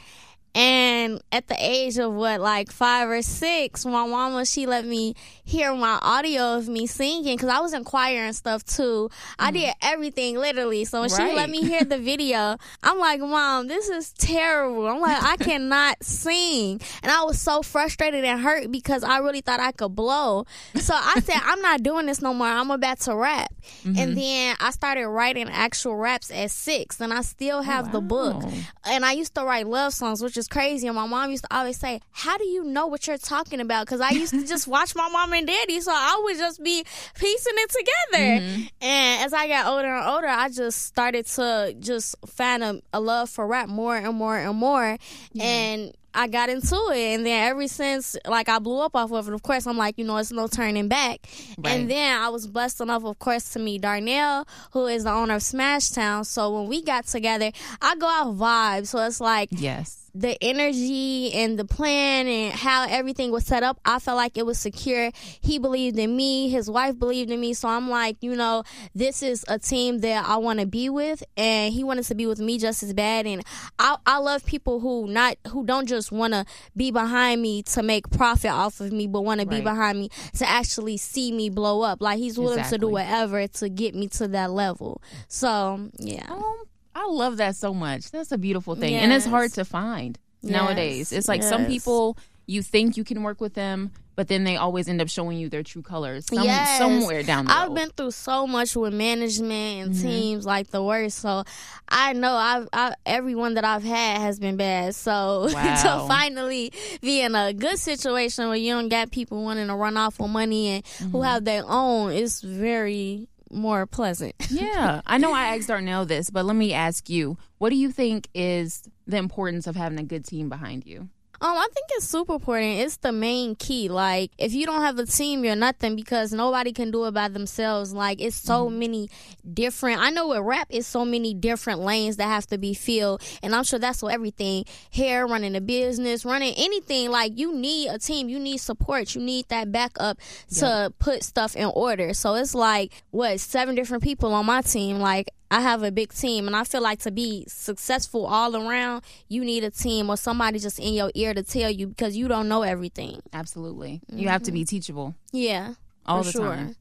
And 0.55 1.21
at 1.31 1.47
the 1.47 1.55
age 1.57 1.97
of 1.97 2.13
what, 2.13 2.41
like 2.41 2.71
five 2.71 3.07
or 3.09 3.21
six, 3.21 3.85
my 3.85 4.07
mama, 4.07 4.45
she 4.45 4.65
let 4.65 4.85
me 4.85 5.15
hear 5.43 5.73
my 5.75 5.99
audio 6.01 6.57
of 6.57 6.67
me 6.67 6.87
singing 6.87 7.35
because 7.35 7.49
I 7.49 7.59
was 7.59 7.73
in 7.73 7.83
choir 7.83 8.25
and 8.25 8.35
stuff 8.35 8.63
too. 8.65 9.09
I 9.37 9.51
mm-hmm. 9.51 9.59
did 9.59 9.73
everything 9.81 10.37
literally. 10.37 10.85
So 10.85 11.01
when 11.01 11.11
right. 11.11 11.29
she 11.29 11.35
let 11.35 11.49
me 11.49 11.61
hear 11.61 11.83
the 11.83 11.97
video, 11.99 12.57
I'm 12.81 12.97
like, 12.97 13.19
Mom, 13.19 13.67
this 13.67 13.89
is 13.89 14.11
terrible. 14.13 14.87
I'm 14.87 14.99
like, 14.99 15.21
I 15.21 15.37
cannot 15.37 16.03
sing. 16.03 16.81
And 17.03 17.11
I 17.11 17.23
was 17.23 17.39
so 17.39 17.61
frustrated 17.61 18.25
and 18.25 18.41
hurt 18.41 18.71
because 18.71 19.03
I 19.03 19.19
really 19.19 19.41
thought 19.41 19.59
I 19.59 19.71
could 19.71 19.95
blow. 19.95 20.45
So 20.75 20.93
I 20.95 21.19
said, 21.21 21.39
I'm 21.43 21.61
not 21.61 21.83
doing 21.83 22.07
this 22.07 22.21
no 22.21 22.33
more. 22.33 22.47
I'm 22.47 22.71
about 22.71 22.99
to 23.01 23.15
rap. 23.15 23.53
Mm-hmm. 23.83 23.99
And 23.99 24.17
then 24.17 24.55
I 24.59 24.71
started 24.71 25.07
writing 25.07 25.47
actual 25.49 25.95
raps 25.95 26.31
at 26.31 26.49
six, 26.49 26.99
and 26.99 27.13
I 27.13 27.21
still 27.21 27.61
have 27.61 27.87
wow. 27.87 27.91
the 27.91 28.01
book. 28.01 28.43
And 28.85 29.05
I 29.05 29.11
used 29.11 29.35
to 29.35 29.43
write 29.43 29.67
love 29.67 29.93
songs, 29.93 30.21
which 30.21 30.37
is 30.39 30.47
crazy. 30.47 30.87
And 30.87 30.95
my 30.95 31.05
mom 31.05 31.29
used 31.29 31.43
to 31.43 31.55
always 31.55 31.77
say, 31.77 32.01
How 32.11 32.37
do 32.37 32.45
you 32.45 32.63
know 32.63 32.87
what 32.87 33.05
you're 33.05 33.19
talking 33.19 33.59
about? 33.59 33.85
Because 33.85 34.01
I 34.01 34.09
used 34.09 34.33
to 34.33 34.45
just 34.45 34.67
watch 34.75 34.95
my 34.95 35.07
mom 35.09 35.33
and 35.33 35.45
daddy, 35.45 35.79
so 35.81 35.91
I 35.93 36.19
would 36.23 36.37
just 36.37 36.63
be 36.63 36.83
piecing 37.15 37.53
it 37.55 37.69
together. 37.69 38.25
Mm-hmm. 38.41 38.61
And 38.81 39.25
as 39.25 39.33
I 39.33 39.47
got 39.47 39.67
older 39.67 39.93
and 39.93 40.07
older, 40.07 40.27
I 40.27 40.49
just 40.49 40.83
started 40.87 41.27
to 41.27 41.75
just 41.79 42.15
find 42.25 42.63
a, 42.63 42.81
a 42.91 42.99
love 42.99 43.29
for 43.29 43.45
rap 43.45 43.69
more 43.69 43.95
and 43.95 44.15
more 44.15 44.37
and 44.37 44.57
more. 44.57 44.97
Yeah. 45.33 45.43
And 45.43 45.93
I 46.13 46.27
got 46.27 46.49
into 46.49 46.75
it, 46.91 47.15
and 47.15 47.25
then 47.25 47.49
ever 47.49 47.67
since, 47.67 48.17
like 48.25 48.49
I 48.49 48.59
blew 48.59 48.81
up 48.81 48.95
off 48.95 49.11
of 49.11 49.27
it. 49.27 49.33
Of 49.33 49.43
course, 49.43 49.67
I'm 49.67 49.77
like, 49.77 49.97
you 49.97 50.05
know, 50.05 50.17
it's 50.17 50.31
no 50.31 50.47
turning 50.47 50.87
back. 50.87 51.27
Right. 51.57 51.73
And 51.73 51.89
then 51.89 52.19
I 52.19 52.29
was 52.29 52.47
blessed 52.47 52.81
enough, 52.81 53.03
of 53.05 53.19
course, 53.19 53.53
to 53.53 53.59
meet 53.59 53.81
Darnell, 53.81 54.47
who 54.71 54.87
is 54.87 55.03
the 55.03 55.11
owner 55.11 55.35
of 55.35 55.41
Smashtown. 55.41 56.25
So 56.25 56.51
when 56.53 56.67
we 56.67 56.81
got 56.81 57.05
together, 57.05 57.51
I 57.81 57.95
go 57.95 58.07
out 58.07 58.35
vibe. 58.35 58.87
So 58.87 59.05
it's 59.05 59.21
like, 59.21 59.49
yes, 59.51 60.08
the 60.19 60.37
energy 60.43 61.31
and 61.33 61.57
the 61.57 61.63
plan 61.63 62.27
and 62.27 62.53
how 62.53 62.85
everything 62.89 63.31
was 63.31 63.45
set 63.45 63.63
up, 63.63 63.79
I 63.85 63.99
felt 63.99 64.17
like 64.17 64.37
it 64.37 64.45
was 64.45 64.59
secure. 64.59 65.11
He 65.39 65.59
believed 65.59 65.97
in 65.97 66.15
me, 66.15 66.49
his 66.49 66.69
wife 66.69 66.99
believed 66.99 67.31
in 67.31 67.39
me. 67.39 67.53
So 67.53 67.69
I'm 67.69 67.89
like, 67.89 68.17
you 68.21 68.35
know, 68.35 68.63
this 68.93 69.23
is 69.23 69.45
a 69.47 69.57
team 69.57 69.99
that 69.99 70.27
I 70.27 70.35
want 70.37 70.59
to 70.59 70.65
be 70.65 70.89
with, 70.89 71.23
and 71.37 71.73
he 71.73 71.85
wanted 71.85 72.03
to 72.05 72.15
be 72.15 72.27
with 72.27 72.39
me 72.39 72.57
just 72.57 72.83
as 72.83 72.93
bad. 72.93 73.27
And 73.27 73.43
I, 73.77 73.95
I 74.05 74.17
love 74.17 74.45
people 74.45 74.81
who 74.81 75.07
not 75.07 75.37
who 75.47 75.65
don't 75.65 75.87
just 75.87 76.11
want 76.11 76.33
to 76.33 76.45
be 76.75 76.91
behind 76.91 77.41
me 77.41 77.63
to 77.63 77.81
make 77.81 78.09
profit 78.09 78.51
off 78.51 78.81
of 78.81 78.91
me, 78.91 79.07
but 79.07 79.21
want 79.21 79.39
to 79.39 79.47
be 79.47 79.61
behind 79.61 79.99
me 79.99 80.09
to 80.35 80.47
actually 80.47 80.97
see 80.97 81.31
me 81.31 81.49
blow 81.49 81.81
up. 81.81 82.01
Like 82.01 82.17
he's 82.17 82.37
willing 82.37 82.59
exactly. 82.59 82.79
to 82.79 82.81
do 82.81 82.89
whatever 82.89 83.47
to 83.47 83.69
get 83.69 83.95
me 83.95 84.09
to 84.09 84.27
that 84.29 84.51
level. 84.51 85.01
So 85.29 85.89
yeah. 85.97 86.25
Um, 86.29 86.63
I 87.01 87.07
love 87.09 87.37
that 87.37 87.55
so 87.55 87.73
much. 87.73 88.11
That's 88.11 88.31
a 88.31 88.37
beautiful 88.37 88.75
thing. 88.75 88.93
Yes. 88.93 89.03
And 89.03 89.13
it's 89.13 89.25
hard 89.25 89.53
to 89.53 89.63
find 89.63 90.17
yes. 90.41 90.51
nowadays. 90.51 91.11
It's 91.13 91.27
like 91.29 91.41
yes. 91.41 91.49
some 91.49 91.65
people 91.65 92.17
you 92.45 92.61
think 92.61 92.97
you 92.97 93.03
can 93.03 93.21
work 93.23 93.39
with 93.39 93.53
them, 93.53 93.91
but 94.15 94.27
then 94.27 94.43
they 94.43 94.57
always 94.57 94.89
end 94.89 94.99
up 95.01 95.07
showing 95.07 95.37
you 95.37 95.49
their 95.49 95.61
true 95.63 95.83
colors 95.83 96.25
some, 96.25 96.43
Yes. 96.43 96.77
somewhere 96.79 97.21
down 97.23 97.45
the 97.45 97.53
road. 97.53 97.57
I've 97.59 97.73
been 97.75 97.89
through 97.91 98.09
so 98.11 98.47
much 98.47 98.75
with 98.75 98.91
management 98.93 99.85
and 99.87 99.91
Mm-hmm. 99.93 100.07
teams 100.07 100.45
like 100.47 100.71
the 100.71 100.83
worst. 100.83 101.19
So 101.19 101.43
I 101.87 102.13
know 102.13 102.33
I've 102.33 102.67
I, 102.73 102.95
everyone 103.05 103.53
that 103.53 103.63
I've 103.65 103.83
had 103.83 104.17
has 104.19 104.39
been 104.39 104.57
bad. 104.57 104.95
So 104.95 105.47
Wow. 105.53 106.01
to 106.01 106.07
finally 106.07 106.73
be 107.01 107.21
in 107.21 107.35
a 107.35 107.53
good 107.53 107.77
situation 107.77 108.47
where 108.47 108.57
you 108.57 108.73
don't 108.73 108.89
got 108.89 109.11
people 109.11 109.43
wanting 109.43 109.67
to 109.67 109.75
run 109.75 109.95
off 109.95 110.19
with 110.19 110.31
money 110.31 110.67
and 110.69 110.83
Mm-hmm. 110.83 111.11
who 111.11 111.21
have 111.21 111.45
their 111.45 111.63
own, 111.67 112.11
it's 112.11 112.41
very 112.41 113.27
more 113.51 113.85
pleasant. 113.85 114.35
yeah, 114.49 115.01
I 115.05 115.17
know 115.17 115.33
I 115.33 115.55
asked 115.55 115.67
Darnell 115.67 116.05
this, 116.05 116.29
but 116.29 116.45
let 116.45 116.55
me 116.55 116.73
ask 116.73 117.09
you: 117.09 117.37
What 117.57 117.69
do 117.69 117.75
you 117.75 117.91
think 117.91 118.29
is 118.33 118.83
the 119.07 119.17
importance 119.17 119.67
of 119.67 119.75
having 119.75 119.99
a 119.99 120.03
good 120.03 120.25
team 120.25 120.49
behind 120.49 120.85
you? 120.85 121.09
Um, 121.41 121.55
I 121.55 121.67
think 121.73 121.87
it's 121.91 122.05
super 122.05 122.33
important. 122.33 122.79
It's 122.79 122.97
the 122.97 123.13
main 123.13 123.55
key. 123.55 123.87
Like, 123.87 124.31
if 124.37 124.53
you 124.53 124.65
don't 124.65 124.81
have 124.81 124.99
a 124.99 125.05
team, 125.05 125.45
you're 125.45 125.55
nothing 125.55 125.95
because 125.95 126.33
nobody 126.33 126.73
can 126.73 126.91
do 126.91 127.05
it 127.05 127.11
by 127.13 127.29
themselves. 127.29 127.93
Like, 127.93 128.21
it's 128.21 128.35
so 128.35 128.67
Mm-hmm. 128.67 128.79
many 128.79 129.09
different. 129.53 130.01
I 130.01 130.09
know 130.09 130.27
with 130.27 130.41
rap, 130.41 130.67
it's 130.69 130.85
so 130.87 131.05
many 131.05 131.33
different 131.33 131.79
lanes 131.79 132.17
that 132.17 132.25
have 132.25 132.45
to 132.47 132.57
be 132.57 132.73
filled, 132.73 133.21
and 133.41 133.55
I'm 133.55 133.63
sure 133.63 133.79
that's 133.79 134.03
what 134.03 134.13
everything 134.13 134.65
hair, 134.91 135.25
running 135.27 135.55
a 135.55 135.61
business, 135.61 136.25
running 136.25 136.53
anything. 136.57 137.09
Like, 137.09 137.37
you 137.37 137.53
need 137.55 137.87
a 137.87 137.97
team. 137.99 138.27
You 138.27 138.37
need 138.39 138.57
support. 138.57 139.15
You 139.15 139.21
need 139.21 139.47
that 139.47 139.71
backup 139.71 140.19
to 140.57 140.93
put 140.99 141.23
stuff 141.23 141.55
in 141.55 141.65
order. 141.73 142.13
So 142.13 142.35
it's 142.35 142.53
like 142.53 142.91
what 143.11 143.39
seven 143.39 143.75
different 143.75 144.03
people 144.03 144.33
on 144.33 144.45
my 144.45 144.61
team. 144.61 144.99
Like, 144.99 145.29
I 145.51 145.61
have 145.61 145.81
a 145.81 145.91
big 145.91 146.13
team, 146.13 146.45
and 146.45 146.55
I 146.55 146.63
feel 146.63 146.81
like 146.81 146.99
to 146.99 147.11
be 147.11 147.45
successful 147.47 148.25
all 148.27 148.55
around, 148.55 149.03
you 149.27 149.43
need 149.43 149.63
a 149.63 149.71
team 149.71 150.09
or 150.09 150.17
somebody 150.17 150.59
just 150.59 150.79
in 150.79 150.93
your 150.93 151.11
ear 151.15 151.33
to 151.33 151.41
tell 151.41 151.71
you 151.71 151.87
because 151.87 152.15
you 152.15 152.27
don't 152.27 152.47
know 152.47 152.61
everything. 152.61 153.21
Absolutely, 153.33 154.01
you 154.11 154.27
have 154.27 154.43
to 154.43 154.51
mm-hmm. 154.51 154.59
be 154.59 154.65
teachable 154.65 155.15
Yeah, 155.31 155.73
all 156.05 156.19
for 156.19 156.25
the 156.25 156.31
sure. 156.31 156.55
time. 156.55 156.75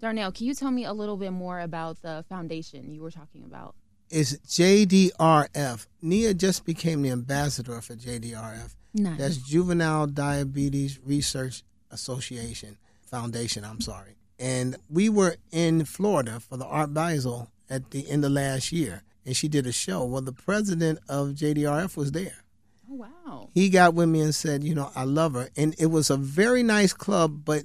Darnell, 0.00 0.32
can 0.32 0.46
you 0.46 0.54
tell 0.54 0.70
me 0.70 0.84
a 0.84 0.92
little 0.92 1.16
bit 1.16 1.30
more 1.30 1.60
about 1.60 2.02
the 2.02 2.24
foundation 2.28 2.92
you 2.92 3.02
were 3.02 3.10
talking 3.10 3.44
about? 3.44 3.74
It's 4.10 4.36
JDRF. 4.36 5.86
Nia 6.02 6.34
just 6.34 6.66
became 6.66 7.02
the 7.02 7.10
ambassador 7.10 7.80
for 7.80 7.94
JDRF. 7.94 8.74
Nice. 8.94 9.18
That's 9.18 9.36
Juvenile 9.38 10.06
Diabetes 10.08 10.98
Research 11.02 11.62
Association 11.90 12.76
Foundation. 13.02 13.64
I'm 13.64 13.80
sorry. 13.80 14.16
And 14.38 14.76
we 14.90 15.08
were 15.08 15.36
in 15.50 15.84
Florida 15.84 16.40
for 16.40 16.56
the 16.56 16.66
Art 16.66 16.92
Basel 16.92 17.48
at 17.72 17.90
the 17.90 18.08
end 18.08 18.24
of 18.24 18.32
last 18.32 18.70
year, 18.70 19.02
and 19.24 19.34
she 19.34 19.48
did 19.48 19.66
a 19.66 19.72
show. 19.72 20.04
Well, 20.04 20.22
the 20.22 20.32
president 20.32 20.98
of 21.08 21.30
JDRF 21.30 21.96
was 21.96 22.12
there. 22.12 22.44
oh 22.90 22.94
wow. 22.94 23.48
He 23.54 23.70
got 23.70 23.94
with 23.94 24.08
me 24.08 24.20
and 24.20 24.34
said, 24.34 24.62
"You 24.62 24.74
know, 24.74 24.90
I 24.94 25.04
love 25.04 25.32
her." 25.34 25.48
And 25.56 25.74
it 25.78 25.86
was 25.86 26.10
a 26.10 26.16
very 26.16 26.62
nice 26.62 26.92
club, 26.92 27.44
but 27.44 27.64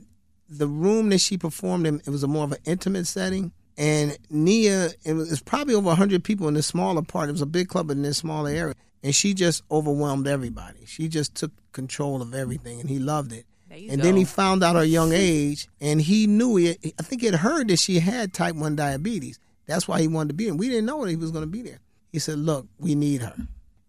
the 0.49 0.67
room 0.67 1.09
that 1.09 1.19
she 1.19 1.37
performed 1.37 1.85
in, 1.85 1.99
it 1.99 2.09
was 2.09 2.23
a 2.23 2.27
more 2.27 2.45
of 2.45 2.53
an 2.53 2.59
intimate 2.65 3.05
setting. 3.05 3.51
And 3.77 4.17
Nia, 4.29 4.89
it 5.05 5.13
was, 5.13 5.39
probably 5.41 5.75
over 5.75 5.87
100 5.87 6.23
people 6.23 6.47
in 6.47 6.55
this 6.55 6.65
smaller 6.65 7.03
part. 7.03 7.29
It 7.29 7.33
was 7.33 7.41
a 7.41 7.45
big 7.45 7.67
club 7.67 7.91
in 7.91 8.01
this 8.01 8.17
smaller 8.17 8.49
area. 8.49 8.73
And 9.03 9.13
she 9.13 9.35
just 9.35 9.61
overwhelmed 9.69 10.27
everybody. 10.27 10.85
She 10.85 11.07
just 11.07 11.35
took 11.35 11.51
control 11.73 12.21
of 12.23 12.33
everything, 12.33 12.79
and 12.79 12.89
he 12.89 12.97
loved 12.97 13.31
it. 13.33 13.45
And 13.69 13.97
go. 13.97 14.03
then 14.03 14.15
he 14.15 14.25
found 14.25 14.63
out 14.63 14.75
her 14.75 14.83
young 14.83 15.11
age, 15.13 15.67
and 15.79 16.01
he 16.01 16.25
knew 16.25 16.57
it. 16.57 16.79
I 16.99 17.03
think 17.03 17.21
he 17.21 17.27
had 17.27 17.35
heard 17.35 17.67
that 17.67 17.77
she 17.77 17.99
had 17.99 18.33
type 18.33 18.55
1 18.55 18.75
diabetes. 18.75 19.37
That's 19.67 19.87
why 19.87 20.01
he 20.01 20.07
wanted 20.07 20.29
to 20.29 20.33
be 20.33 20.47
in. 20.47 20.57
We 20.57 20.69
didn't 20.69 20.85
know 20.85 21.03
that 21.03 21.09
he 21.09 21.15
was 21.15 21.31
going 21.31 21.43
to 21.43 21.49
be 21.49 21.61
there. 21.61 21.79
He 22.11 22.19
said, 22.19 22.39
Look, 22.39 22.67
we 22.79 22.95
need 22.95 23.21
her. 23.21 23.35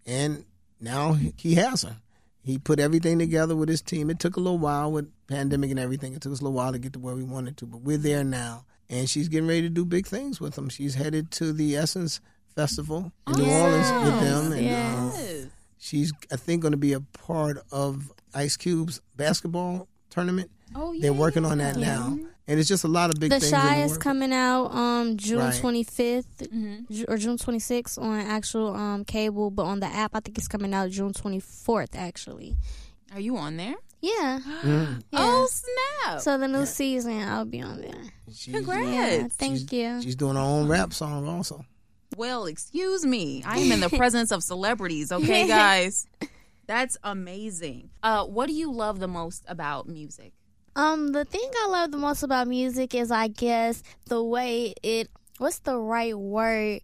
And 0.07 0.45
now 0.81 1.15
he 1.37 1.55
has 1.55 1.83
her. 1.83 1.97
He 2.43 2.59
put 2.59 2.81
everything 2.81 3.19
together 3.19 3.55
with 3.55 3.69
his 3.69 3.83
team. 3.83 4.11
It 4.11 4.19
took 4.19 4.37
a 4.37 4.41
little 4.41 4.59
while 4.59 4.91
with 4.91 5.11
pandemic 5.27 5.71
and 5.71 5.79
everything. 5.79 6.15
It 6.15 6.23
took 6.23 6.33
us 6.33 6.41
a 6.41 6.45
little 6.45 6.57
while 6.57 6.73
to 6.73 6.79
get 6.79 6.95
to 6.95 6.99
where 6.99 7.15
we 7.15 7.23
wanted 7.23 7.57
to, 7.59 7.67
but 7.67 7.83
we're 7.83 7.99
there 7.99 8.25
now. 8.25 8.65
And 8.89 9.09
she's 9.09 9.29
getting 9.29 9.49
ready 9.49 9.63
to 9.63 9.69
do 9.69 9.85
big 9.85 10.07
things 10.07 10.41
with 10.41 10.55
them. 10.55 10.71
She's 10.71 10.95
headed 10.95 11.31
to 11.33 11.53
the 11.53 11.77
Essence 11.77 12.21
Festival 12.57 13.13
in 13.27 13.35
New 13.35 13.51
Orleans 13.51 14.05
with 14.05 14.21
them. 14.21 14.53
And 14.55 15.13
uh, 15.13 15.51
she's, 15.79 16.13
I 16.33 16.37
think, 16.37 16.63
going 16.63 16.73
to 16.73 16.79
be 16.79 16.95
a 16.95 17.01
part 17.01 17.59
of 17.71 18.11
Ice 18.35 18.57
Cube's 18.57 19.03
basketball 19.17 19.89
tournament. 20.09 20.51
Oh 20.75 20.93
yeah. 20.93 21.03
They're 21.03 21.13
working 21.13 21.45
on 21.45 21.59
that 21.59 21.77
now. 21.77 22.19
And 22.49 22.59
it's 22.59 22.69
just 22.69 22.83
a 22.85 22.89
lot 22.89 23.11
of 23.11 23.21
big 23.21 23.31
The 23.31 23.41
things. 23.41 23.51
Shy 23.51 23.75
in 23.75 23.79
the 23.81 23.85
is 23.85 23.93
work. 23.93 24.01
coming 24.01 24.33
out 24.33 24.67
um 24.75 25.17
June 25.17 25.39
Right. 25.41 25.55
25th 25.55 26.25
Mm-hmm. 26.39 27.05
Or 27.13 27.17
June 27.19 27.37
26th 27.37 27.99
on 28.01 28.19
actual 28.21 28.75
um 28.75 29.05
cable, 29.05 29.51
but 29.51 29.65
on 29.65 29.81
the 29.81 29.87
app 29.87 30.13
I 30.15 30.21
think 30.21 30.39
it's 30.39 30.49
coming 30.49 30.73
out 30.75 30.91
June 30.91 31.13
24th 31.13 31.95
actually. 31.95 32.57
Are 33.13 33.21
you 33.21 33.37
on 33.37 33.57
there? 33.59 33.75
Yeah. 34.01 34.41
Mm. 34.63 35.03
yeah. 35.13 35.19
Oh 35.21 35.49
snap! 35.51 36.21
So 36.21 36.39
the 36.39 36.49
new 36.49 36.65
season, 36.67 37.21
I'll 37.23 37.45
be 37.45 37.61
on 37.61 37.81
there. 37.81 38.03
She's, 38.33 38.55
Congrats. 38.55 38.89
Yeah, 38.89 39.29
thank 39.31 39.59
she's, 39.59 39.73
you. 39.73 40.03
She's 40.03 40.17
doing 40.17 40.35
her 40.37 40.41
own 40.41 40.69
rap 40.69 40.93
song 40.93 41.27
also. 41.29 41.65
Well, 42.17 42.47
excuse 42.47 43.05
me. 43.05 43.43
I 43.45 43.59
am 43.59 43.71
in 43.73 43.81
the 43.81 43.89
presence 43.97 44.31
of 44.33 44.43
celebrities, 44.43 45.13
okay, 45.13 45.47
guys? 45.47 46.07
That's 46.67 46.97
amazing. 47.03 47.91
Uh, 48.03 48.25
what 48.25 48.47
do 48.47 48.53
you 48.55 48.71
love 48.73 48.99
the 49.01 49.09
most 49.09 49.45
about 49.49 49.89
music? 49.89 50.33
Um, 50.79 51.09
the 51.09 51.25
thing 51.25 51.51
I 51.65 51.67
love 51.67 51.91
the 51.91 51.97
most 51.97 52.23
about 52.23 52.47
music 52.47 52.95
is, 52.95 53.11
I 53.11 53.27
guess, 53.27 53.83
the 54.07 54.23
way 54.23 54.75
it. 54.85 55.11
What's 55.39 55.59
the 55.59 55.77
right 55.77 56.17
word? 56.17 56.83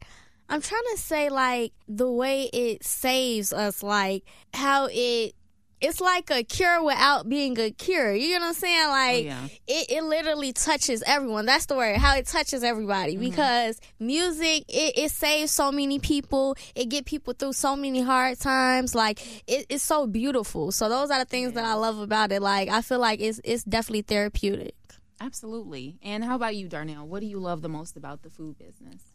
I'm 0.49 0.61
trying 0.61 0.83
to 0.95 0.99
say 0.99 1.29
like 1.29 1.73
the 1.87 2.11
way 2.11 2.51
it 2.53 2.85
saves 2.85 3.53
us, 3.53 3.85
like 3.85 4.25
how 4.53 4.89
it. 4.91 5.37
It's 5.81 6.01
like 6.01 6.31
a 6.31 6.43
cure 6.43 6.83
without 6.83 7.29
being 7.29 7.59
a 7.59 7.71
cure. 7.71 8.15
You 8.15 8.35
know 8.35 8.41
what 8.41 8.49
I'm 8.49 8.55
saying? 8.55 8.85
Oh, 8.87 8.91
like 8.91 9.25
yeah. 9.25 9.47
it, 9.67 9.91
it 9.91 10.05
literally 10.05 10.53
touches 10.53 11.03
everyone. 11.07 11.47
That's 11.47 11.67
the 11.67 11.77
word. 11.77 11.99
How 11.99 12.17
it 12.17 12.27
touches 12.27 12.63
everybody. 12.63 13.15
Mm-hmm. 13.15 13.25
Because 13.25 13.81
music, 13.99 14.65
it, 14.69 14.99
it 14.99 15.11
saves 15.11 15.53
so 15.53 15.71
many 15.71 15.99
people. 15.99 16.57
It 16.75 16.89
get 16.89 17.05
people 17.05 17.35
through 17.35 17.53
so 17.53 17.77
many 17.77 18.01
hard 18.01 18.39
times. 18.39 18.95
Like 18.95 19.21
it, 19.47 19.67
it's 19.69 19.85
so 19.85 20.07
beautiful. 20.07 20.73
So 20.73 20.89
those 20.89 21.11
are 21.11 21.19
the 21.19 21.25
things 21.25 21.53
that 21.55 21.65
I 21.65 21.75
love 21.75 21.99
about 21.99 22.33
it. 22.33 22.43
Like 22.43 22.69
I 22.69 22.81
feel 22.83 22.99
like 22.99 23.21
it's 23.21 23.41
it's 23.45 23.65
definitely 23.65 24.03
therapeutic. 24.03 24.75
Absolutely. 25.21 25.97
And 26.03 26.25
how 26.25 26.35
about 26.35 26.57
you, 26.57 26.69
Darnell? 26.69 27.07
What 27.07 27.21
do 27.21 27.27
you 27.27 27.39
love 27.39 27.63
the 27.63 27.69
most 27.69 27.97
about 27.97 28.23
the 28.23 28.31
food 28.31 28.59
business? 28.59 29.14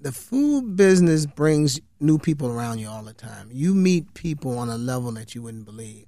The 0.00 0.12
food 0.12 0.76
business 0.76 1.26
brings 1.26 1.80
new 2.00 2.18
people 2.18 2.48
around 2.48 2.78
you 2.78 2.88
all 2.88 3.02
the 3.02 3.12
time. 3.12 3.48
You 3.52 3.74
meet 3.74 4.14
people 4.14 4.58
on 4.58 4.68
a 4.68 4.78
level 4.78 5.12
that 5.12 5.34
you 5.34 5.42
wouldn't 5.42 5.66
believe. 5.66 6.06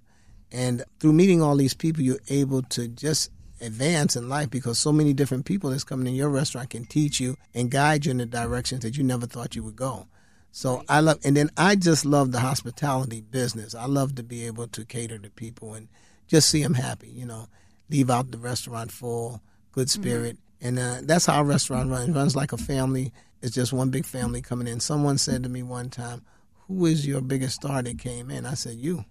And 0.51 0.85
through 0.99 1.13
meeting 1.13 1.43
all 1.43 1.57
these 1.57 1.75
people, 1.75 2.03
you're 2.03 2.19
able 2.29 2.63
to 2.63 2.89
just 2.89 3.31
advance 3.61 4.17
in 4.17 4.29
life 4.29 4.51
because 4.51 4.79
so 4.79 4.93
many 4.93 5.13
different 5.13 5.45
people 5.45 5.71
that's 5.71 5.85
coming 5.85 6.07
in 6.07 6.15
your 6.15 6.29
restaurant 6.29 6.71
can 6.71 6.85
teach 6.85 7.21
you 7.21 7.37
and 7.55 7.71
guide 7.71 8.05
you 8.05 8.11
in 8.11 8.19
the 8.19 8.27
directions 8.27 8.83
that 8.83 8.97
you 8.97 9.05
never 9.05 9.27
thought 9.27 9.55
you 9.55 9.63
would 9.63 9.77
go. 9.77 10.07
So 10.51 10.83
I 10.89 11.01
love, 11.01 11.19
and 11.25 11.37
then 11.37 11.51
I 11.57 11.77
just 11.77 12.05
love 12.05 12.33
the 12.33 12.41
hospitality 12.41 13.23
business. 13.23 13.75
I 13.75 13.87
love 13.87 14.15
to 14.17 14.23
be 14.23 14.47
able 14.47 14.69
to 14.69 14.85
cater 14.85 15.19
to 15.19 15.31
people 15.31 15.75
and 15.75 15.89
just 16.27 16.51
see 16.51 16.63
them 16.63 16.75
happy. 16.75 17.09
You 17.09 17.25
know, 17.25 17.49
leave 17.89 18.11
out 18.11 18.31
the 18.31 18.39
restaurant 18.39 18.93
full, 18.93 19.41
good 19.73 19.89
spirit, 19.89 20.37
and 20.61 20.79
uh, 20.79 20.99
that's 21.03 21.27
how 21.27 21.41
a 21.41 21.45
restaurant 21.45 21.91
runs. 21.91 22.11
It 22.11 22.13
runs 22.13 22.37
like 22.37 22.53
a 22.53 22.59
family. 22.59 23.13
It's 23.43 23.55
just 23.55 23.73
one 23.73 23.91
big 23.91 24.07
family 24.07 24.41
coming 24.41 24.69
in. 24.69 24.81
Someone 24.81 25.19
said 25.19 25.43
to 25.43 25.49
me 25.49 25.63
one 25.63 25.91
time, 25.91 26.23
"Who 26.69 26.87
is 26.87 27.07
your 27.07 27.21
biggest 27.21 27.57
star 27.57 27.83
that 27.83 27.99
came 27.99 28.31
in?" 28.31 28.47
I 28.47 28.55
said, 28.55 28.77
"You," 28.77 29.05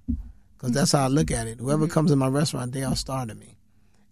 because 0.58 0.72
that's 0.72 0.94
how 0.94 1.04
I 1.06 1.08
look 1.08 1.32
at 1.32 1.48
it. 1.48 1.60
Whoever 1.60 1.86
mm-hmm. 1.86 1.94
comes 1.94 2.12
in 2.12 2.20
my 2.20 2.28
restaurant, 2.28 2.72
they 2.72 2.84
are 2.84 2.94
a 2.94 2.96
star 2.96 3.26
to 3.26 3.36
me, 3.36 3.58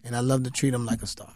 and 0.03 0.15
I 0.15 0.19
love 0.19 0.43
to 0.43 0.51
treat 0.51 0.71
them 0.71 0.85
like 0.85 1.01
a 1.01 1.07
star. 1.07 1.33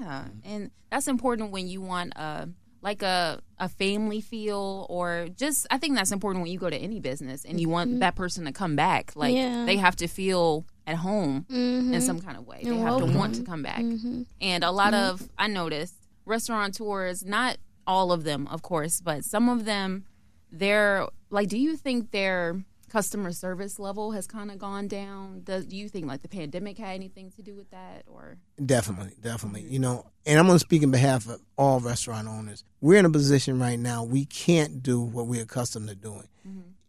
Yeah, 0.00 0.24
and 0.44 0.70
that's 0.90 1.08
important 1.08 1.50
when 1.50 1.68
you 1.68 1.80
want 1.80 2.12
a 2.16 2.48
like 2.82 3.02
a 3.02 3.40
a 3.58 3.68
family 3.68 4.20
feel 4.20 4.86
or 4.88 5.28
just 5.36 5.66
I 5.70 5.78
think 5.78 5.96
that's 5.96 6.12
important 6.12 6.42
when 6.42 6.52
you 6.52 6.58
go 6.58 6.70
to 6.70 6.76
any 6.76 7.00
business 7.00 7.44
and 7.44 7.60
you 7.60 7.68
want 7.68 7.90
mm-hmm. 7.90 7.98
that 8.00 8.14
person 8.14 8.44
to 8.44 8.52
come 8.52 8.76
back. 8.76 9.12
Like 9.16 9.34
Yeah. 9.34 9.64
they 9.64 9.76
have 9.76 9.96
to 9.96 10.06
feel 10.06 10.64
at 10.86 10.96
home 10.96 11.46
Mm-hmm. 11.50 11.94
in 11.94 12.00
some 12.00 12.20
kind 12.20 12.36
of 12.36 12.46
way. 12.46 12.60
They 12.62 12.70
And 12.70 12.80
have 12.80 12.98
to 12.98 13.06
want 13.06 13.34
to 13.36 13.42
come 13.42 13.62
back. 13.62 13.80
Mm-hmm. 13.80 14.22
And 14.40 14.62
a 14.62 14.70
lot 14.70 14.94
of 14.94 15.28
I 15.36 15.48
noticed 15.48 15.94
restaurateurs, 16.26 17.24
not 17.24 17.56
all 17.86 18.12
of 18.12 18.24
them, 18.24 18.46
of 18.48 18.62
course, 18.62 19.00
but 19.00 19.24
some 19.24 19.48
of 19.48 19.64
them 19.64 20.04
they're 20.52 21.06
like 21.30 21.48
do 21.48 21.58
you 21.58 21.76
think 21.76 22.12
their 22.12 22.64
customer 22.88 23.32
service 23.32 23.78
level 23.78 24.12
has 24.12 24.26
kind 24.26 24.50
of 24.50 24.58
gone 24.58 24.88
down? 24.88 25.42
Does, 25.44 25.66
do 25.66 25.76
you 25.76 25.88
think 25.88 26.06
like 26.06 26.22
the 26.22 26.28
pandemic 26.28 26.78
had 26.78 26.94
anything 26.94 27.30
to 27.32 27.42
do 27.42 27.54
with 27.54 27.70
that 27.70 28.04
or 28.06 28.38
Definitely, 28.64 29.14
definitely. 29.20 29.62
You 29.62 29.80
know, 29.80 30.06
and 30.24 30.38
I'm 30.38 30.46
going 30.46 30.56
to 30.56 30.64
speak 30.64 30.82
in 30.82 30.90
behalf 30.90 31.28
of 31.28 31.40
all 31.58 31.80
restaurant 31.80 32.28
owners. 32.28 32.64
We're 32.80 32.98
in 32.98 33.04
a 33.04 33.10
position 33.10 33.58
right 33.58 33.78
now 33.78 34.04
we 34.04 34.24
can't 34.24 34.82
do 34.82 35.00
what 35.00 35.26
we're 35.26 35.42
accustomed 35.42 35.88
to 35.88 35.94
doing. 35.94 36.28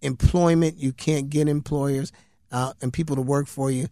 Employment, 0.02 0.78
you 0.78 0.94
can't 0.94 1.30
get 1.30 1.48
employers 1.50 2.12
uh, 2.52 2.74
and 2.82 2.94
people 2.94 3.16
to 3.16 3.22
work 3.22 3.48
for 3.48 3.72
you. 3.72 3.88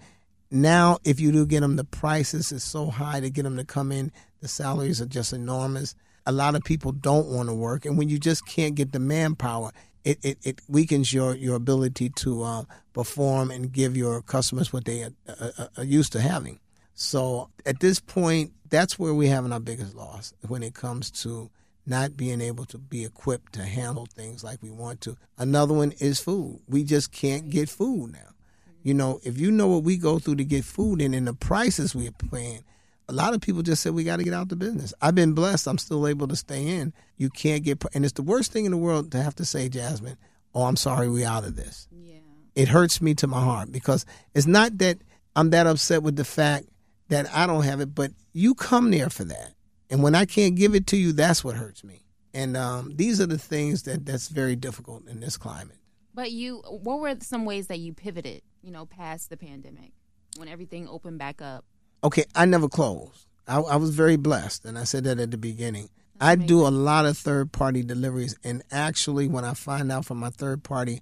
Now, 0.52 1.00
if 1.04 1.20
you 1.20 1.32
do 1.32 1.48
get 1.48 1.62
them, 1.62 1.76
the 1.76 1.84
prices 1.84 2.52
is 2.52 2.64
so 2.64 2.92
high 2.92 3.20
to 3.20 3.32
get 3.32 3.44
them 3.44 3.58
to 3.58 3.66
come 3.66 3.92
in. 3.92 4.12
The 4.42 4.48
salaries 4.48 5.02
are 5.02 5.08
just 5.08 5.34
enormous. 5.34 5.96
A 6.26 6.32
lot 6.32 6.56
of 6.56 6.64
people 6.64 6.92
don't 6.92 7.28
want 7.28 7.50
to 7.50 7.56
work, 7.56 7.86
and 7.86 7.98
when 7.98 8.10
you 8.10 8.18
just 8.18 8.46
can't 8.48 8.76
get 8.76 8.92
the 8.92 9.00
manpower, 9.00 9.72
it, 10.04 10.20
it, 10.24 10.38
it 10.44 10.62
weakens 10.68 11.14
your, 11.14 11.36
your 11.36 11.56
ability 11.56 12.10
to 12.10 12.44
uh, 12.44 12.64
perform 12.94 13.52
and 13.52 13.72
give 13.72 13.98
your 13.98 14.22
customers 14.22 14.72
what 14.72 14.86
they 14.86 15.04
are, 15.04 15.12
are, 15.28 15.70
are 15.78 15.84
used 15.84 16.12
to 16.14 16.22
having. 16.22 16.60
So 16.94 17.50
at 17.66 17.80
this 17.80 18.00
point, 18.00 18.54
that's 18.70 18.98
where 18.98 19.14
we're 19.14 19.34
having 19.34 19.52
our 19.52 19.60
biggest 19.60 19.96
loss 19.96 20.34
when 20.48 20.64
it 20.64 20.74
comes 20.74 21.12
to 21.24 21.50
not 21.86 22.18
being 22.18 22.42
able 22.42 22.66
to 22.66 22.78
be 22.78 23.06
equipped 23.06 23.54
to 23.54 23.64
handle 23.64 24.08
things 24.16 24.44
like 24.44 24.62
we 24.62 24.72
want 24.72 25.02
to. 25.02 25.18
Another 25.38 25.74
one 25.74 25.92
is 26.00 26.20
food. 26.20 26.62
We 26.68 26.84
just 26.84 27.12
can't 27.12 27.50
get 27.50 27.70
food 27.70 28.14
now. 28.14 28.34
You 28.82 28.94
know, 28.94 29.20
if 29.24 29.40
you 29.40 29.52
know 29.52 29.68
what 29.68 29.84
we 29.84 29.98
go 29.98 30.20
through 30.20 30.36
to 30.36 30.46
get 30.46 30.64
food 30.64 31.02
and 31.02 31.14
in 31.14 31.20
and 31.20 31.28
the 31.28 31.34
prices 31.34 31.96
we're 31.96 32.12
paying, 32.12 32.64
a 33.08 33.14
lot 33.14 33.34
of 33.34 33.42
people 33.42 33.62
just 33.62 33.84
said 33.84 33.94
we 33.94 34.04
got 34.04 34.18
to 34.18 34.24
get 34.24 34.34
out 34.34 34.50
the 34.50 34.56
business. 34.56 34.94
I've 35.02 35.16
been 35.16 35.34
blessed. 35.34 35.68
I'm 35.68 35.78
still 35.78 36.08
able 36.08 36.28
to 36.28 36.36
stay 36.36 36.68
in. 36.68 36.94
You 37.18 37.30
can't 37.30 37.64
get, 37.64 37.84
and 37.94 38.04
it's 38.04 38.14
the 38.14 38.24
worst 38.24 38.52
thing 38.52 38.66
in 38.66 38.72
the 38.72 38.78
world 38.78 39.12
to 39.12 39.22
have 39.22 39.36
to 39.36 39.46
say, 39.46 39.70
Jasmine, 39.70 40.18
oh, 40.54 40.64
I'm 40.64 40.76
sorry, 40.76 41.10
we 41.10 41.24
out 41.24 41.44
of 41.44 41.56
this. 41.56 41.88
Yeah. 41.92 42.18
It 42.56 42.68
hurts 42.68 43.02
me 43.02 43.14
to 43.16 43.28
my 43.28 43.42
heart 43.42 43.72
because 43.72 44.06
it's 44.34 44.48
not 44.48 44.78
that 44.80 44.98
I'm 45.36 45.50
that 45.52 45.68
upset 45.68 46.04
with 46.04 46.16
the 46.16 46.26
fact 46.26 46.68
that 47.10 47.28
I 47.34 47.46
don't 47.46 47.64
have 47.64 47.82
it, 47.82 47.94
but 47.94 48.12
you 48.34 48.56
come 48.56 48.92
there 48.92 49.10
for 49.10 49.26
that. 49.26 49.54
And 49.90 50.02
when 50.02 50.16
I 50.16 50.26
can't 50.26 50.56
give 50.56 50.74
it 50.74 50.88
to 50.88 50.98
you, 50.98 51.12
that's 51.12 51.44
what 51.44 51.56
hurts 51.56 51.84
me. 51.84 52.06
And 52.34 52.58
um, 52.58 52.92
these 52.96 53.22
are 53.22 53.26
the 53.28 53.38
things 53.38 53.84
that 53.84 54.06
that's 54.06 54.30
very 54.30 54.56
difficult 54.56 55.08
in 55.08 55.20
this 55.20 55.38
climate. 55.38 55.78
But 56.14 56.32
you, 56.32 56.64
what 56.68 57.00
were 57.00 57.16
some 57.20 57.46
ways 57.46 57.68
that 57.68 57.80
you 57.80 57.94
pivoted, 57.94 58.42
you 58.62 58.72
know, 58.72 58.86
past 58.86 59.30
the 59.30 59.38
pandemic 59.38 59.92
when 60.38 60.48
everything 60.48 60.88
opened 60.88 61.20
back 61.20 61.42
up? 61.42 61.66
Okay, 62.06 62.26
I 62.36 62.46
never 62.46 62.70
closed. 62.70 63.26
I, 63.48 63.60
I 63.60 63.76
was 63.78 63.90
very 63.90 64.16
blessed, 64.16 64.66
and 64.66 64.78
I 64.78 64.84
said 64.86 65.04
that 65.06 65.20
at 65.20 65.32
the 65.32 65.38
beginning. 65.38 65.90
I 66.22 66.36
do 66.36 66.66
a 66.66 66.70
lot 66.70 67.06
of 67.06 67.18
third 67.18 67.52
party 67.52 67.84
deliveries, 67.84 68.38
and 68.44 68.64
actually, 68.72 69.28
when 69.28 69.44
I 69.44 69.54
find 69.54 69.92
out 69.92 70.06
from 70.06 70.20
my 70.20 70.30
third 70.30 70.64
party 70.64 71.02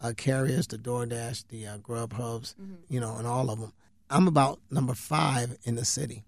uh, 0.00 0.12
carriers, 0.16 0.66
the 0.68 0.78
DoorDash, 0.78 1.44
the 1.48 1.66
uh, 1.66 1.78
Grubhubs, 1.78 2.54
Mm-hmm. 2.54 2.74
you 2.88 3.00
know, 3.00 3.16
and 3.16 3.26
all 3.26 3.50
of 3.50 3.60
them, 3.60 3.72
I'm 4.10 4.26
about 4.28 4.60
number 4.70 4.94
five 4.94 5.56
in 5.64 5.74
the 5.74 5.84
city 5.84 6.24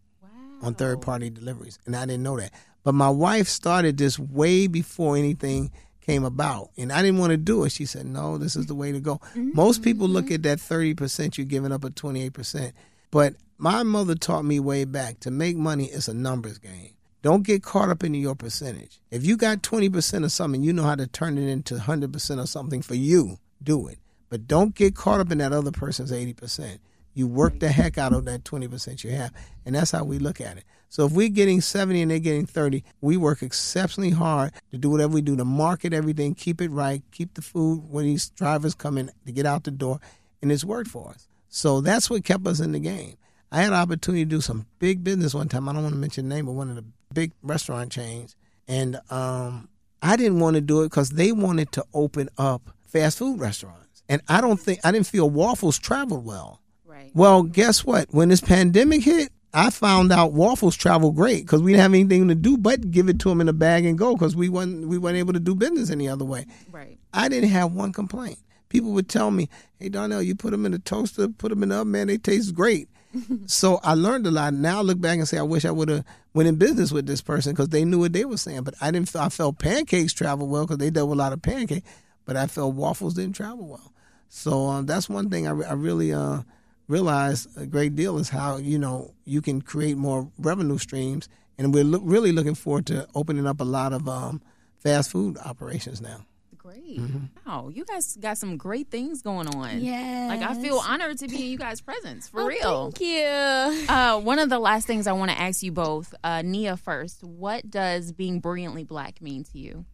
on 0.62 0.75
third 0.75 1.00
party 1.02 1.30
deliveries, 1.30 1.78
and 1.87 1.95
I 1.97 2.04
didn't 2.06 2.23
know 2.25 2.37
that. 2.38 2.52
But 2.85 2.95
my 2.95 3.11
wife 3.11 3.49
started 3.49 3.97
this 3.99 4.18
way 4.18 4.66
before 4.66 5.16
anything 5.16 5.71
came 6.00 6.25
about, 6.25 6.71
and 6.76 6.92
I 6.92 7.02
didn't 7.02 7.18
want 7.21 7.30
to 7.33 7.37
do 7.37 7.64
it. 7.64 7.73
She 7.73 7.85
said, 7.87 8.06
"No, 8.06 8.38
this 8.38 8.56
is 8.56 8.66
the 8.66 8.75
way 8.75 8.92
to 8.92 9.00
go." 9.00 9.21
Most 9.35 9.83
people 9.83 10.09
look 10.09 10.30
at 10.30 10.42
that 10.45 10.61
thirty 10.61 10.95
percent 10.95 11.37
you're 11.38 11.47
giving 11.47 11.73
up 11.73 11.85
at 11.85 11.97
twenty 11.97 12.23
eight 12.23 12.33
percent, 12.35 12.75
but 13.16 13.32
my 13.56 13.82
mother 13.82 14.14
taught 14.14 14.44
me 14.44 14.61
way 14.61 14.85
back 14.85 15.20
to 15.20 15.30
make 15.30 15.56
money 15.56 15.87
is 15.87 16.06
a 16.06 16.12
numbers 16.12 16.58
game. 16.58 16.90
Don't 17.23 17.44
get 17.44 17.62
caught 17.62 17.88
up 17.88 18.04
in 18.04 18.12
your 18.12 18.35
percentage. 18.35 19.00
If 19.11 19.25
you 19.25 19.38
got 19.38 19.62
20% 19.62 20.23
of 20.23 20.30
something, 20.30 20.62
you 20.62 20.75
know 20.75 20.82
how 20.82 20.96
to 20.96 21.06
turn 21.06 21.38
it 21.38 21.49
into 21.49 21.76
100% 21.76 22.38
of 22.38 22.49
something 22.50 22.82
for 22.82 22.94
you, 22.94 23.38
do 23.62 23.88
it. 23.88 23.96
But 24.28 24.46
don't 24.46 24.75
get 24.75 24.94
caught 24.94 25.20
up 25.20 25.32
in 25.32 25.38
that 25.38 25.54
other 25.54 25.70
person's 25.70 26.12
80%. 26.12 26.78
You 27.14 27.26
work 27.26 27.58
the 27.58 27.68
heck 27.68 27.96
out 27.96 28.12
of 28.12 28.26
that 28.26 28.44
20% 28.44 29.02
you 29.02 29.12
have. 29.12 29.32
And 29.64 29.75
that's 29.75 29.92
how 29.92 30.04
we 30.04 30.18
look 30.18 30.42
at 30.42 30.58
it. 30.58 30.64
So 30.90 31.06
if 31.06 31.12
we're 31.12 31.30
getting 31.30 31.62
70 31.62 32.02
and 32.02 32.11
they're 32.11 32.18
getting 32.18 32.44
30, 32.44 32.85
we 33.00 33.16
work 33.16 33.42
exceptionally 33.42 34.11
hard 34.11 34.52
to 34.73 34.76
do 34.76 34.90
whatever 34.90 35.14
we 35.14 35.23
do 35.23 35.37
to 35.37 35.44
market 35.46 35.94
everything, 35.94 36.35
keep 36.35 36.61
it 36.61 36.70
right, 36.70 37.02
keep 37.12 37.32
the 37.32 37.40
food 37.40 37.85
when 37.88 38.04
these 38.04 38.28
drivers 38.28 38.75
come 38.75 38.99
in 38.99 39.11
to 39.25 39.32
get 39.32 39.46
out 39.46 39.64
the 39.64 39.70
door. 39.70 40.00
And 40.42 40.52
it's 40.52 40.66
worked 40.66 40.90
for 40.90 41.08
us. 41.08 41.28
So 41.48 41.80
that's 41.80 42.10
what 42.10 42.24
kept 42.24 42.46
us 42.46 42.60
in 42.60 42.72
the 42.72 42.78
game. 42.78 43.16
I 43.52 43.62
had 43.62 43.68
an 43.68 43.78
opportunity 43.78 44.24
to 44.24 44.28
do 44.28 44.40
some 44.40 44.66
big 44.78 45.04
business 45.04 45.34
one 45.34 45.48
time. 45.48 45.68
I 45.68 45.72
don't 45.72 45.82
want 45.82 45.94
to 45.94 46.00
mention 46.00 46.28
the 46.28 46.34
name, 46.34 46.46
but 46.46 46.52
one 46.52 46.68
of 46.68 46.76
the 46.76 46.84
big 47.14 47.32
restaurant 47.42 47.90
chains. 47.92 48.36
And 48.68 49.00
um, 49.10 49.68
I 50.02 50.16
didn't 50.16 50.40
want 50.40 50.56
to 50.56 50.60
do 50.60 50.82
it 50.82 50.90
because 50.90 51.10
they 51.10 51.32
wanted 51.32 51.72
to 51.72 51.84
open 51.94 52.28
up 52.36 52.62
fast 52.86 53.18
food 53.18 53.40
restaurants. 53.40 54.02
And 54.08 54.22
I 54.28 54.40
don't 54.40 54.58
think, 54.60 54.80
I 54.84 54.92
didn't 54.92 55.06
feel 55.06 55.30
waffles 55.30 55.78
traveled 55.78 56.24
well. 56.24 56.60
Right. 56.84 57.10
Well, 57.14 57.42
guess 57.42 57.84
what? 57.84 58.08
When 58.10 58.28
this 58.28 58.40
pandemic 58.40 59.02
hit, 59.02 59.30
I 59.54 59.70
found 59.70 60.12
out 60.12 60.32
waffles 60.32 60.76
travel 60.76 61.12
great 61.12 61.44
because 61.44 61.62
we 61.62 61.72
didn't 61.72 61.82
have 61.82 61.94
anything 61.94 62.28
to 62.28 62.34
do 62.34 62.58
but 62.58 62.90
give 62.90 63.08
it 63.08 63.18
to 63.20 63.30
them 63.30 63.40
in 63.40 63.48
a 63.48 63.54
bag 63.54 63.86
and 63.86 63.96
go 63.96 64.14
because 64.14 64.36
we 64.36 64.48
weren't, 64.48 64.86
we 64.86 64.98
weren't 64.98 65.16
able 65.16 65.32
to 65.32 65.40
do 65.40 65.54
business 65.54 65.90
any 65.90 66.08
other 66.08 66.24
way. 66.24 66.46
Right. 66.70 66.98
I 67.14 67.28
didn't 67.28 67.48
have 67.50 67.72
one 67.72 67.92
complaint. 67.92 68.38
People 68.68 68.92
would 68.92 69.08
tell 69.08 69.30
me, 69.30 69.49
"Hey, 69.78 69.88
Darnell, 69.88 70.23
you 70.23 70.35
put 70.35 70.50
them 70.50 70.66
in 70.66 70.73
the 70.73 70.78
toaster, 70.78 71.28
put 71.28 71.50
them 71.50 71.62
in 71.62 71.70
the 71.70 71.76
oven, 71.76 71.92
man, 71.92 72.06
they 72.08 72.18
taste 72.18 72.54
great." 72.54 72.88
so 73.46 73.81
I 73.83 73.94
learned 73.94 74.26
a 74.26 74.31
lot. 74.31 74.55
Now 74.55 74.79
I 74.79 74.83
look 74.83 75.00
back 75.00 75.18
and 75.18 75.29
say, 75.29 75.38
I 75.38 75.42
wish 75.42 75.64
I 75.64 75.70
would 75.70 75.88
have 75.88 76.05
went 76.35 76.48
in 76.48 76.57
business 76.57 76.92
with 76.92 77.07
this 77.07 77.22
person 77.22 77.52
because 77.52 77.68
they 77.68 77.85
knew 77.85 77.98
what 77.98 78.12
they 78.12 78.24
were 78.24 78.37
saying. 78.37 78.62
But 78.62 78.74
I 78.81 78.90
didn't. 78.90 79.14
I 79.16 79.29
felt 79.29 79.59
pancakes 79.59 80.12
travel 80.12 80.48
well 80.48 80.64
because 80.64 80.79
they 80.79 80.90
dealt 80.90 81.09
with 81.09 81.18
a 81.18 81.22
lot 81.22 81.33
of 81.33 81.42
pancake, 81.42 81.85
but 82.24 82.37
I 82.37 82.46
felt 82.46 82.74
waffles 82.74 83.14
didn't 83.14 83.37
travel 83.37 83.66
well. 83.66 83.92
So 84.29 84.66
um, 84.66 84.87
that's 84.87 85.09
one 85.09 85.31
thing 85.31 85.46
I, 85.46 85.50
I 85.50 85.72
really 85.72 86.12
uh, 86.12 86.42
realized 86.88 87.48
a 87.57 87.66
great 87.66 87.94
deal 87.96 88.18
is 88.18 88.29
how 88.29 88.57
you 88.57 88.79
know 88.79 89.14
you 89.24 89.40
can 89.40 89.62
create 89.62 89.96
more 89.96 90.31
revenue 90.38 90.79
streams, 90.79 91.29
and 91.59 91.72
we're 91.72 91.85
look, 91.85 92.02
really 92.05 92.33
looking 92.33 92.55
forward 92.55 92.87
to 92.87 93.07
opening 93.14 93.46
up 93.46 93.61
a 93.61 93.64
lot 93.64 93.92
of 93.92 94.09
um, 94.09 94.42
fast 94.79 95.11
food 95.11 95.38
operations 95.38 96.00
now. 96.00 96.26
Great. 96.66 96.98
Mm-hmm. 96.98 97.18
Wow, 97.46 97.68
you 97.72 97.85
guys 97.85 98.16
got 98.16 98.38
some 98.38 98.57
great 98.57 98.90
things 98.90 99.22
going 99.22 99.46
on. 99.46 99.79
Yeah. 99.81 100.26
Like 100.29 100.42
I 100.42 100.61
feel 100.61 100.79
honored 100.79 101.16
to 101.18 101.29
be 101.29 101.37
in 101.37 101.50
you 101.52 101.59
guys' 101.59 101.81
presence 101.81 102.26
for 102.26 102.40
Oh, 102.40 102.46
real. 102.46 102.90
Thank 102.90 103.00
you. 103.09 103.87
Uh, 103.88 104.18
one 104.18 104.40
of 104.40 104.50
the 104.50 104.59
last 104.59 104.85
things 104.85 105.07
I 105.07 105.12
want 105.12 105.31
to 105.31 105.40
ask 105.40 105.62
you 105.62 105.70
both, 105.70 106.12
uh, 106.24 106.42
Nia 106.42 106.76
first. 106.76 107.22
What 107.22 107.70
does 107.70 108.11
being 108.11 108.40
brilliantly 108.40 108.83
black 108.83 109.22
mean 109.22 109.44
to 109.44 109.59
you? 109.59 109.85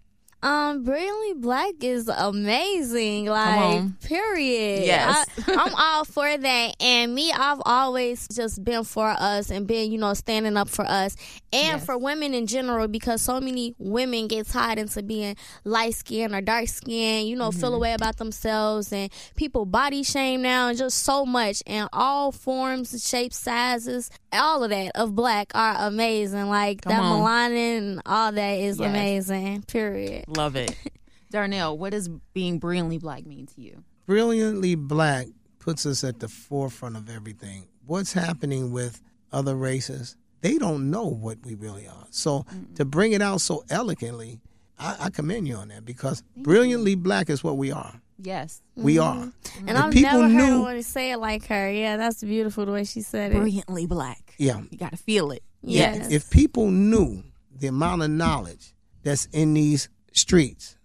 Um, 0.43 0.83
brilliantly 0.83 1.35
black 1.35 1.75
is 1.83 2.09
amazing. 2.09 3.27
Like, 3.27 4.01
period. 4.01 4.85
Yes. 4.85 5.25
I, 5.47 5.53
I'm 5.57 5.75
all 5.75 6.05
for 6.05 6.37
that. 6.37 6.75
And 6.81 7.15
me, 7.15 7.31
I've 7.33 7.63
always 7.65 8.27
just 8.29 8.65
been 8.65 8.85
for 8.85 9.09
us 9.09 9.51
and 9.51 9.67
been, 9.67 9.93
you 9.93 9.99
know, 9.99 10.15
standing 10.15 10.57
up 10.57 10.69
for 10.69 10.85
us 10.85 11.15
and 11.53 11.79
Yes. 11.79 11.85
for 11.87 11.97
women 11.97 12.35
in 12.35 12.47
general 12.47 12.89
because 12.89 13.23
so 13.23 13.41
many 13.41 13.75
women 13.79 14.27
get 14.27 14.47
tied 14.49 14.79
into 14.79 15.03
being 15.03 15.37
light 15.65 15.95
skinned 15.95 16.35
or 16.35 16.41
dark 16.41 16.67
skinned, 16.69 17.29
you 17.29 17.37
know, 17.37 17.51
Mm-hmm. 17.51 17.61
feel 17.61 17.75
away 17.75 17.93
about 17.93 18.17
themselves 18.17 18.93
and 18.93 19.13
people 19.37 19.65
body 19.67 20.03
shame 20.03 20.43
now 20.43 20.69
and 20.69 20.79
just 20.79 20.99
so 21.05 21.25
much. 21.27 21.63
And 21.67 21.89
all 21.93 22.33
forms, 22.33 23.07
shapes, 23.09 23.37
sizes, 23.37 24.11
all 24.33 24.65
of 24.65 24.71
that 24.71 24.93
of 24.95 25.15
black 25.15 25.53
are 25.55 25.77
amazing. 25.87 26.49
Like 26.49 26.83
Come 26.83 26.93
that 26.93 27.01
on. 27.03 27.21
melanin 27.21 27.79
and 27.79 28.03
all 28.07 28.33
that 28.33 28.55
is 28.59 28.79
Yes. 28.81 28.89
amazing. 28.89 29.63
Period. 29.63 30.25
Love 30.37 30.57
it. 30.57 30.75
Darnell, 31.31 31.79
what 31.79 31.91
does 31.91 32.09
being 32.35 32.59
brilliantly 32.59 32.99
black 32.99 33.25
mean 33.27 33.47
to 33.47 33.61
you? 33.61 33.85
brilliantly 34.07 34.75
black 34.75 35.27
puts 35.59 35.87
us 35.87 36.05
at 36.05 36.21
the 36.21 36.29
forefront 36.29 36.97
of 36.97 37.09
everything. 37.09 37.67
What's 37.87 38.13
happening 38.13 38.73
with 38.73 39.01
other 39.33 39.55
races? 39.55 40.17
They 40.41 40.59
don't 40.59 40.91
know 40.91 41.07
what 41.07 41.39
we 41.45 41.55
really 41.55 41.87
are. 41.87 42.07
So 42.11 42.45
to 42.75 42.85
bring 42.85 43.13
it 43.13 43.23
out 43.23 43.41
so 43.41 43.65
elegantly, 43.71 44.41
I, 44.79 44.97
I 45.01 45.11
commend 45.11 45.47
you 45.47 45.57
on 45.57 45.69
that 45.69 45.85
because 45.85 46.23
brilliantly 46.37 46.97
black 46.97 47.31
is 47.31 47.45
what 47.45 47.57
we 47.57 47.71
are. 47.71 48.01
Yes. 48.19 48.61
We 48.75 48.97
mm-hmm. 48.97 49.03
are. 49.23 49.27
Mm-hmm. 49.27 49.69
And 49.69 49.79
If 49.79 49.85
I've 49.85 49.93
people 49.93 50.23
never 50.23 50.35
heard 50.35 50.51
knew- 50.51 50.63
one 50.63 50.83
say 50.83 51.13
it 51.13 51.19
like 51.19 51.47
her. 51.47 51.71
Yeah, 51.71 51.97
that's 51.97 52.23
beautiful 52.23 52.67
the 52.67 52.73
way 52.73 52.85
she 52.85 53.01
said 53.01 53.33
it. 53.33 53.37
Brilliantly 53.37 53.87
black. 53.87 54.35
Yeah. 54.39 54.61
You 54.71 54.79
got 54.79 54.91
to 54.91 54.97
feel 54.97 55.31
it. 55.31 55.43
Yes. 55.63 56.11
If 56.11 56.31
people 56.31 56.71
knew 56.71 57.23
the 57.57 57.69
amount 57.69 58.03
of 58.03 58.11
knowledge 58.11 58.75
that's 59.05 59.27
in 59.27 59.55
these 59.55 59.89
streets, 60.13 60.77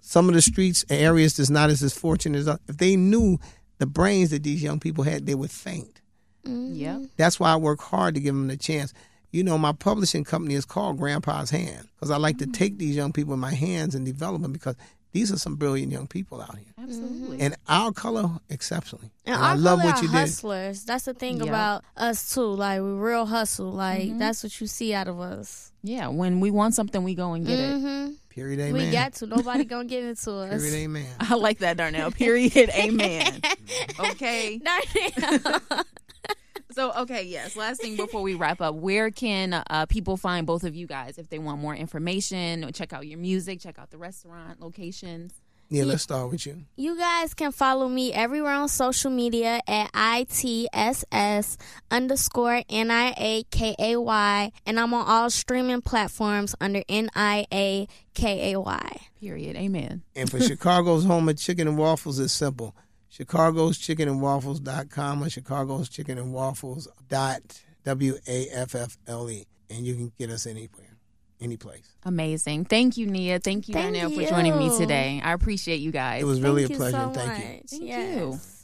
some 0.00 0.28
of 0.28 0.34
the 0.34 0.42
streets 0.42 0.84
areas 0.90 1.36
that's 1.36 1.50
not 1.50 1.70
as, 1.70 1.82
as 1.82 1.96
fortunate 1.96 2.38
as 2.38 2.48
us, 2.48 2.58
if 2.68 2.78
they 2.78 2.96
knew 2.96 3.38
the 3.78 3.86
brains 3.86 4.30
that 4.30 4.42
these 4.42 4.62
young 4.62 4.80
people 4.80 5.04
had, 5.04 5.26
they 5.26 5.34
would 5.34 5.50
faint. 5.50 6.00
Yeah, 6.44 7.00
That's 7.18 7.38
why 7.38 7.52
I 7.52 7.56
work 7.56 7.80
hard 7.82 8.14
to 8.14 8.20
give 8.22 8.34
them 8.34 8.48
the 8.48 8.56
chance. 8.56 8.94
You 9.32 9.44
know, 9.44 9.58
my 9.58 9.72
publishing 9.72 10.24
company 10.24 10.54
is 10.54 10.64
called 10.64 10.96
Grandpa's 10.98 11.50
Hand 11.50 11.88
because 11.94 12.10
I 12.10 12.16
like 12.16 12.38
to 12.38 12.46
take 12.46 12.78
these 12.78 12.96
young 12.96 13.12
people 13.12 13.34
in 13.34 13.40
my 13.40 13.52
hands 13.52 13.94
and 13.94 14.06
develop 14.06 14.40
them 14.40 14.52
because 14.54 14.74
these 15.12 15.30
are 15.30 15.36
some 15.38 15.56
brilliant 15.56 15.92
young 15.92 16.06
people 16.06 16.40
out 16.40 16.56
here. 16.56 16.72
Absolutely. 16.82 17.40
And 17.40 17.54
our 17.68 17.92
color, 17.92 18.30
exceptionally. 18.48 19.10
And, 19.26 19.34
And 19.34 19.44
I 19.44 19.50
our 19.50 19.56
love 19.58 19.80
color 19.80 19.90
what 19.92 19.98
are 19.98 20.02
you 20.06 20.08
did. 20.10 20.16
hustlers. 20.16 20.84
That's 20.84 21.04
the 21.04 21.12
thing 21.12 21.36
Yeah. 21.38 21.44
about 21.48 21.84
us 21.98 22.32
too. 22.34 22.40
Like 22.46 22.80
we 22.80 22.88
real 22.88 23.26
hustle. 23.26 23.70
Like 23.70 24.02
Mm-hmm. 24.08 24.18
that's 24.18 24.42
what 24.42 24.58
you 24.58 24.66
see 24.66 24.94
out 24.94 25.08
of 25.08 25.20
us. 25.20 25.70
Yeah. 25.82 26.08
When 26.08 26.40
we 26.40 26.50
want 26.50 26.74
something, 26.74 27.02
we 27.04 27.14
go 27.14 27.34
and 27.34 27.46
get 27.46 27.58
it. 27.58 28.14
Period, 28.38 28.60
amen. 28.60 28.72
We 28.86 28.92
got 28.92 29.14
to. 29.14 29.26
Nobody 29.26 29.64
gonna 29.64 29.86
give 29.86 30.04
it 30.04 30.18
to 30.18 30.32
us. 30.32 30.62
Period, 30.62 30.84
amen. 30.84 31.06
I 31.18 31.34
like 31.34 31.58
that, 31.58 31.76
Darnell. 31.76 32.12
Period. 32.12 32.70
Amen. 32.70 33.40
Okay. 33.98 34.60
So, 36.70 36.92
okay, 36.92 37.24
yes. 37.24 37.56
Last 37.56 37.80
thing 37.80 37.96
before 37.96 38.22
we 38.22 38.34
wrap 38.34 38.60
up, 38.60 38.76
where 38.76 39.10
can 39.10 39.52
uh, 39.68 39.86
people 39.86 40.16
find 40.16 40.46
both 40.46 40.62
of 40.62 40.76
you 40.76 40.86
guys 40.86 41.18
if 41.18 41.28
they 41.28 41.40
want 41.40 41.60
more 41.60 41.74
information? 41.74 42.70
Check 42.72 42.92
out 42.92 43.08
your 43.08 43.18
music, 43.18 43.58
check 43.60 43.80
out 43.80 43.90
the 43.90 43.98
restaurant 43.98 44.60
locations. 44.60 45.32
Yeah, 45.70 45.84
let's 45.84 46.02
start 46.02 46.30
with 46.30 46.46
you. 46.46 46.64
You 46.76 46.96
guys 46.96 47.34
can 47.34 47.52
follow 47.52 47.88
me 47.88 48.10
everywhere 48.10 48.52
on 48.54 48.68
social 48.68 49.10
media 49.10 49.60
at 49.68 49.92
ITSS 49.92 51.58
underscore 51.90 52.62
N-I-A-K-A-Y. 52.70 54.52
And 54.64 54.80
I'm 54.80 54.94
on 54.94 55.06
all 55.06 55.28
streaming 55.28 55.82
platforms 55.82 56.54
under 56.58 56.82
N-I-A-K-A-Y. 56.88 57.88
Period. 59.20 59.56
Amen. 59.56 60.02
And 60.16 60.30
for 60.30 60.40
Chicago's 60.40 61.04
home 61.04 61.28
of 61.28 61.36
chicken 61.36 61.68
and 61.68 61.76
waffles, 61.76 62.18
it's 62.18 62.32
simple. 62.32 62.74
Chicago's 63.10 63.76
chicken 63.76 64.08
and 64.08 64.22
waffles.com 64.22 65.22
or 65.22 65.28
Chicago's 65.28 65.90
chicken 65.90 66.16
and 66.16 66.32
waffles 66.32 66.88
dot 67.08 67.42
W-A-F-F-L-E. 67.84 69.46
And 69.68 69.86
you 69.86 69.94
can 69.96 70.12
get 70.18 70.30
us 70.30 70.46
anywhere 70.46 70.87
any 71.40 71.56
place. 71.56 71.88
Amazing. 72.04 72.64
Thank 72.66 72.96
you, 72.96 73.06
Nia. 73.06 73.38
Thank 73.38 73.68
you, 73.68 73.74
Thank 73.74 73.96
Darnell, 73.96 74.10
for 74.10 74.28
joining 74.28 74.58
me 74.58 74.76
today. 74.76 75.20
I 75.22 75.32
appreciate 75.32 75.80
you 75.80 75.90
guys. 75.90 76.22
It 76.22 76.26
was 76.26 76.40
really 76.40 76.66
Thank 76.66 76.74
a 76.74 76.76
pleasure. 76.76 76.96
so 76.96 77.10
Thank 77.10 77.44
you. 77.44 77.54
much. 77.54 77.62
Thank 77.70 77.82
yes. 77.82 78.16
you. 78.16 78.57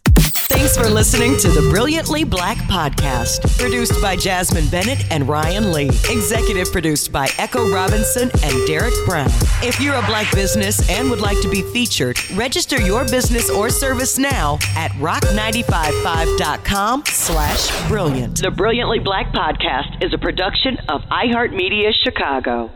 Thanks 0.55 0.77
for 0.77 0.89
listening 0.89 1.37
to 1.39 1.49
the 1.49 1.69
Brilliantly 1.69 2.23
Black 2.23 2.57
podcast, 2.59 3.59
produced 3.59 4.01
by 4.01 4.15
Jasmine 4.15 4.69
Bennett 4.69 5.05
and 5.11 5.29
Ryan 5.29 5.73
Lee. 5.73 5.89
Executive 6.09 6.71
produced 6.71 7.11
by 7.11 7.27
Echo 7.39 7.69
Robinson 7.73 8.31
and 8.45 8.65
Derek 8.65 8.95
Brown. 9.05 9.27
If 9.65 9.81
you're 9.81 9.97
a 9.97 10.07
black 10.07 10.33
business 10.33 10.89
and 10.89 11.11
would 11.11 11.21
like 11.21 11.41
to 11.41 11.49
be 11.49 11.63
featured, 11.73 12.21
register 12.35 12.81
your 12.81 13.03
business 13.03 13.51
or 13.51 13.69
service 13.69 14.17
now 14.17 14.59
at 14.77 14.93
rock955.com 14.93 17.03
slash 17.07 17.89
brilliant. 17.89 18.41
The 18.41 18.53
Brilliantly 18.53 19.01
Black 19.01 19.33
podcast 19.33 20.05
is 20.05 20.15
a 20.15 20.19
production 20.19 20.79
of 20.89 21.03
iHeartMedia 21.11 21.91
Chicago. 22.05 22.71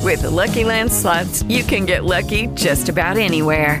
With 0.00 0.22
the 0.22 0.30
Lucky 0.30 0.64
Land 0.64 0.90
slots, 0.90 1.44
you 1.44 1.62
can 1.62 1.86
get 1.86 2.04
lucky 2.04 2.48
just 2.48 2.88
about 2.88 3.18
anywhere. 3.18 3.80